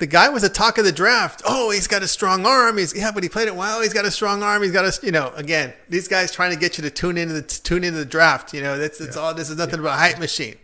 the 0.00 0.06
guy 0.06 0.30
was 0.30 0.42
a 0.42 0.48
talk 0.48 0.78
of 0.78 0.84
the 0.84 0.92
draft. 0.92 1.42
Oh, 1.44 1.70
he's 1.70 1.86
got 1.86 2.02
a 2.02 2.08
strong 2.08 2.46
arm. 2.46 2.78
He's 2.78 2.96
yeah, 2.96 3.12
but 3.12 3.22
he 3.22 3.28
played 3.28 3.48
it 3.48 3.54
well. 3.54 3.82
He's 3.82 3.92
got 3.92 4.06
a 4.06 4.10
strong 4.10 4.42
arm. 4.42 4.62
He's 4.62 4.72
got 4.72 4.84
a 4.86 5.06
you 5.06 5.12
know 5.12 5.30
again 5.36 5.74
these 5.88 6.08
guys 6.08 6.32
trying 6.32 6.52
to 6.52 6.58
get 6.58 6.78
you 6.78 6.82
to 6.82 6.90
tune 6.90 7.18
into 7.18 7.34
the 7.34 7.42
tune 7.42 7.84
into 7.84 7.98
the 7.98 8.06
draft. 8.06 8.54
You 8.54 8.62
know 8.62 8.78
that's 8.78 8.98
that's 8.98 9.14
yeah. 9.14 9.22
all. 9.22 9.34
This 9.34 9.50
is 9.50 9.58
nothing 9.58 9.80
yeah. 9.80 9.82
but 9.82 9.94
a 9.94 9.98
hype 9.98 10.18
machine. 10.18 10.56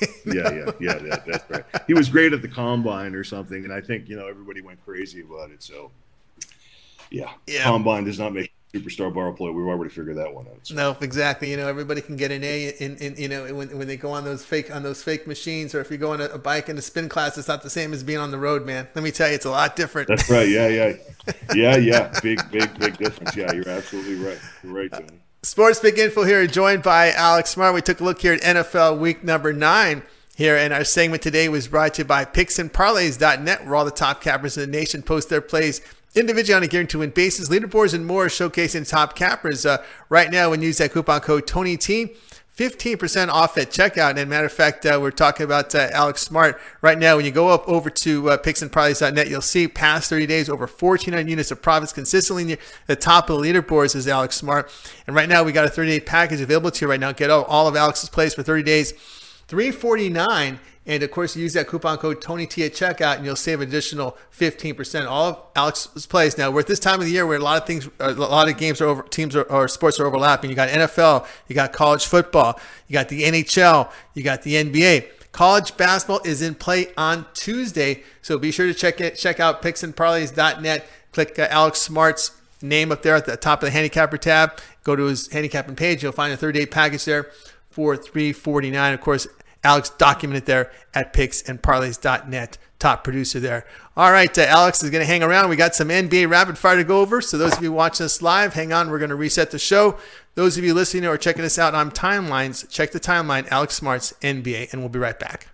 yeah, 0.26 0.50
yeah, 0.50 0.70
yeah, 0.80 0.98
yeah, 1.02 1.22
that's 1.26 1.50
right. 1.50 1.64
He 1.86 1.94
was 1.94 2.08
great 2.08 2.32
at 2.32 2.42
the 2.42 2.48
combine 2.48 3.14
or 3.14 3.24
something, 3.24 3.64
and 3.64 3.72
I 3.72 3.80
think 3.80 4.08
you 4.08 4.16
know 4.16 4.26
everybody 4.26 4.60
went 4.60 4.84
crazy 4.84 5.20
about 5.20 5.50
it. 5.50 5.62
So, 5.62 5.90
yeah, 7.10 7.32
yeah. 7.46 7.64
combine 7.64 8.04
does 8.04 8.18
not 8.18 8.32
make 8.32 8.52
superstar 8.74 9.14
bar 9.14 9.32
player. 9.32 9.52
We've 9.52 9.66
already 9.66 9.90
figured 9.90 10.16
that 10.16 10.34
one 10.34 10.46
out. 10.46 10.58
So. 10.62 10.74
No, 10.74 10.96
exactly. 11.00 11.50
You 11.50 11.56
know, 11.56 11.68
everybody 11.68 12.00
can 12.00 12.16
get 12.16 12.30
an 12.32 12.42
A 12.42 12.68
in, 12.80 12.96
in 12.96 13.14
you 13.16 13.28
know 13.28 13.54
when, 13.54 13.76
when 13.78 13.86
they 13.86 13.96
go 13.96 14.10
on 14.10 14.24
those 14.24 14.44
fake 14.44 14.74
on 14.74 14.82
those 14.82 15.02
fake 15.02 15.26
machines, 15.26 15.74
or 15.74 15.80
if 15.80 15.90
you 15.90 15.96
go 15.96 16.12
on 16.12 16.20
a, 16.20 16.24
a 16.26 16.38
bike 16.38 16.68
in 16.68 16.76
a 16.76 16.82
spin 16.82 17.08
class, 17.08 17.38
it's 17.38 17.48
not 17.48 17.62
the 17.62 17.70
same 17.70 17.92
as 17.92 18.02
being 18.02 18.18
on 18.18 18.30
the 18.30 18.38
road, 18.38 18.66
man. 18.66 18.88
Let 18.94 19.04
me 19.04 19.10
tell 19.10 19.28
you, 19.28 19.34
it's 19.34 19.44
a 19.44 19.50
lot 19.50 19.76
different. 19.76 20.08
That's 20.08 20.28
right. 20.28 20.48
Yeah, 20.48 20.68
yeah, 20.68 20.92
yeah, 21.54 21.76
yeah. 21.76 22.20
Big, 22.22 22.40
big, 22.50 22.76
big 22.78 22.96
difference. 22.96 23.36
Yeah, 23.36 23.52
you're 23.52 23.68
absolutely 23.68 24.16
right. 24.16 24.38
You're 24.62 24.72
right, 24.72 24.92
Tony. 24.92 25.20
Sports 25.44 25.78
Pick 25.78 25.98
Info 25.98 26.24
here, 26.24 26.46
joined 26.46 26.82
by 26.82 27.12
Alex 27.12 27.50
Smart. 27.50 27.74
We 27.74 27.82
took 27.82 28.00
a 28.00 28.04
look 28.04 28.22
here 28.22 28.32
at 28.32 28.40
NFL 28.40 28.98
Week 28.98 29.22
Number 29.22 29.52
Nine 29.52 30.02
here, 30.34 30.56
and 30.56 30.72
our 30.72 30.84
segment 30.84 31.22
today 31.22 31.50
was 31.50 31.68
brought 31.68 31.92
to 31.94 32.00
you 32.00 32.06
by 32.06 32.24
PicksandParlays.net, 32.24 33.66
where 33.66 33.74
all 33.74 33.84
the 33.84 33.90
top 33.90 34.22
cappers 34.22 34.56
in 34.56 34.62
the 34.62 34.74
nation 34.74 35.02
post 35.02 35.28
their 35.28 35.42
plays 35.42 35.82
individually 36.14 36.56
on 36.56 36.62
a 36.62 36.66
guarantee 36.66 36.92
to 36.92 37.00
win 37.00 37.10
bases, 37.10 37.50
leaderboards, 37.50 37.92
and 37.92 38.06
more, 38.06 38.28
showcasing 38.28 38.88
top 38.88 39.14
cappers. 39.14 39.66
Uh, 39.66 39.84
right 40.08 40.30
now, 40.30 40.48
when 40.48 40.62
you 40.62 40.68
use 40.68 40.78
that 40.78 40.92
coupon 40.92 41.20
code 41.20 41.46
Tony 41.46 41.76
T. 41.76 42.14
15% 42.56 43.28
off 43.28 43.58
at 43.58 43.70
checkout. 43.70 44.16
And 44.16 44.30
matter 44.30 44.46
of 44.46 44.52
fact, 44.52 44.86
uh, 44.86 44.98
we're 45.02 45.10
talking 45.10 45.44
about 45.44 45.74
uh, 45.74 45.88
Alex 45.90 46.22
Smart 46.22 46.60
right 46.82 46.96
now. 46.96 47.16
When 47.16 47.24
you 47.24 47.32
go 47.32 47.48
up 47.48 47.68
over 47.68 47.90
to 47.90 48.30
uh, 48.30 48.38
picksandparlays.net, 48.38 49.28
you'll 49.28 49.40
see 49.40 49.66
past 49.66 50.08
30 50.08 50.26
days 50.26 50.48
over 50.48 50.66
1,400 50.66 51.28
units 51.28 51.50
of 51.50 51.60
profits 51.60 51.92
consistently 51.92 52.44
near 52.44 52.58
the 52.86 52.94
top 52.94 53.28
of 53.28 53.42
the 53.42 53.42
leaderboards 53.42 53.96
is 53.96 54.06
Alex 54.06 54.36
Smart. 54.36 54.70
And 55.08 55.16
right 55.16 55.28
now, 55.28 55.42
we 55.42 55.50
got 55.50 55.64
a 55.64 55.68
30 55.68 55.98
day 55.98 56.00
package 56.00 56.40
available 56.40 56.70
to 56.70 56.84
you 56.84 56.88
right 56.88 57.00
now. 57.00 57.10
Get 57.10 57.28
all, 57.28 57.42
all 57.44 57.66
of 57.66 57.74
Alex's 57.74 58.08
plays 58.08 58.34
for 58.34 58.44
30 58.44 58.62
days, 58.62 58.92
349 59.48 60.60
and 60.86 61.02
of 61.02 61.10
course, 61.10 61.34
use 61.34 61.54
that 61.54 61.66
coupon 61.66 61.96
code 61.98 62.20
Tony 62.20 62.46
T 62.46 62.64
at 62.64 62.72
checkout, 62.72 63.16
and 63.16 63.24
you'll 63.24 63.36
save 63.36 63.60
additional 63.60 64.18
15%. 64.36 65.06
All 65.06 65.28
of 65.28 65.38
Alex's 65.56 66.06
plays. 66.06 66.36
Now, 66.36 66.50
we're 66.50 66.60
at 66.60 66.66
this 66.66 66.78
time 66.78 67.00
of 67.00 67.06
the 67.06 67.12
year 67.12 67.26
where 67.26 67.38
a 67.38 67.42
lot 67.42 67.60
of 67.60 67.66
things, 67.66 67.88
a 67.98 68.12
lot 68.12 68.48
of 68.48 68.58
games 68.58 68.80
are 68.80 68.86
over, 68.86 69.02
teams 69.02 69.34
are, 69.34 69.44
or 69.44 69.66
sports 69.68 69.98
are 69.98 70.06
overlapping. 70.06 70.50
You 70.50 70.56
got 70.56 70.68
NFL, 70.68 71.26
you 71.48 71.54
got 71.54 71.72
college 71.72 72.04
football, 72.06 72.60
you 72.86 72.92
got 72.92 73.08
the 73.08 73.22
NHL, 73.22 73.90
you 74.12 74.22
got 74.22 74.42
the 74.42 74.54
NBA. 74.54 75.08
College 75.32 75.76
basketball 75.76 76.20
is 76.24 76.42
in 76.42 76.54
play 76.54 76.92
on 76.96 77.26
Tuesday, 77.34 78.04
so 78.22 78.38
be 78.38 78.52
sure 78.52 78.66
to 78.66 78.74
check 78.74 79.00
it. 79.00 79.16
Check 79.16 79.40
out 79.40 79.62
picksandparlays.net. 79.62 80.86
Click 81.12 81.38
uh, 81.38 81.48
Alex 81.50 81.80
Smart's 81.80 82.30
name 82.62 82.92
up 82.92 83.02
there 83.02 83.16
at 83.16 83.24
the 83.24 83.36
top 83.36 83.62
of 83.62 83.66
the 83.66 83.70
handicapper 83.72 84.16
tab. 84.16 84.60
Go 84.84 84.94
to 84.94 85.04
his 85.04 85.32
handicapping 85.32 85.76
page. 85.76 86.02
You'll 86.02 86.12
find 86.12 86.32
a 86.32 86.36
30-day 86.36 86.66
package 86.66 87.04
there 87.04 87.30
for 87.70 87.96
349. 87.96 88.94
Of 88.94 89.00
course, 89.00 89.26
Alex 89.64 89.90
documented 89.90 90.44
there 90.44 90.70
at 90.92 91.12
picksandparlays.net. 91.12 92.58
Top 92.78 93.02
producer 93.02 93.40
there. 93.40 93.66
All 93.96 94.12
right, 94.12 94.36
uh, 94.36 94.42
Alex 94.42 94.82
is 94.82 94.90
going 94.90 95.00
to 95.00 95.06
hang 95.06 95.22
around. 95.22 95.48
We 95.48 95.56
got 95.56 95.74
some 95.74 95.88
NBA 95.88 96.28
rapid 96.28 96.58
fire 96.58 96.76
to 96.76 96.84
go 96.84 97.00
over. 97.00 97.22
So 97.22 97.38
those 97.38 97.56
of 97.56 97.62
you 97.62 97.72
watching 97.72 98.04
us 98.04 98.20
live, 98.20 98.52
hang 98.52 98.72
on. 98.72 98.90
We're 98.90 98.98
going 98.98 99.08
to 99.08 99.16
reset 99.16 99.50
the 99.50 99.58
show. 99.58 99.96
Those 100.34 100.58
of 100.58 100.64
you 100.64 100.74
listening 100.74 101.06
or 101.06 101.16
checking 101.16 101.44
us 101.44 101.58
out 101.58 101.74
on 101.74 101.90
timelines, 101.90 102.68
check 102.68 102.90
the 102.92 103.00
timeline, 103.00 103.48
Alex 103.50 103.74
Smart's 103.74 104.12
NBA, 104.20 104.72
and 104.72 104.82
we'll 104.82 104.90
be 104.90 104.98
right 104.98 105.18
back. 105.18 105.48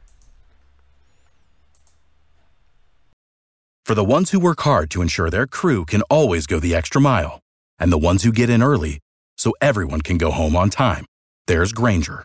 For 3.85 3.95
the 3.95 4.05
ones 4.05 4.31
who 4.31 4.41
work 4.41 4.61
hard 4.63 4.91
to 4.91 5.03
ensure 5.03 5.31
their 5.31 5.47
crew 5.47 5.85
can 5.85 6.03
always 6.03 6.47
go 6.47 6.59
the 6.59 6.75
extra 6.75 7.01
mile, 7.01 7.41
and 7.79 7.93
the 7.93 7.99
ones 7.99 8.23
who 8.25 8.33
get 8.33 8.49
in 8.49 8.63
early 8.63 8.99
so 9.37 9.53
everyone 9.61 10.01
can 10.01 10.17
go 10.17 10.31
home 10.31 10.57
on 10.57 10.71
time, 10.71 11.05
there's 11.47 11.73
Grainger 11.73 12.25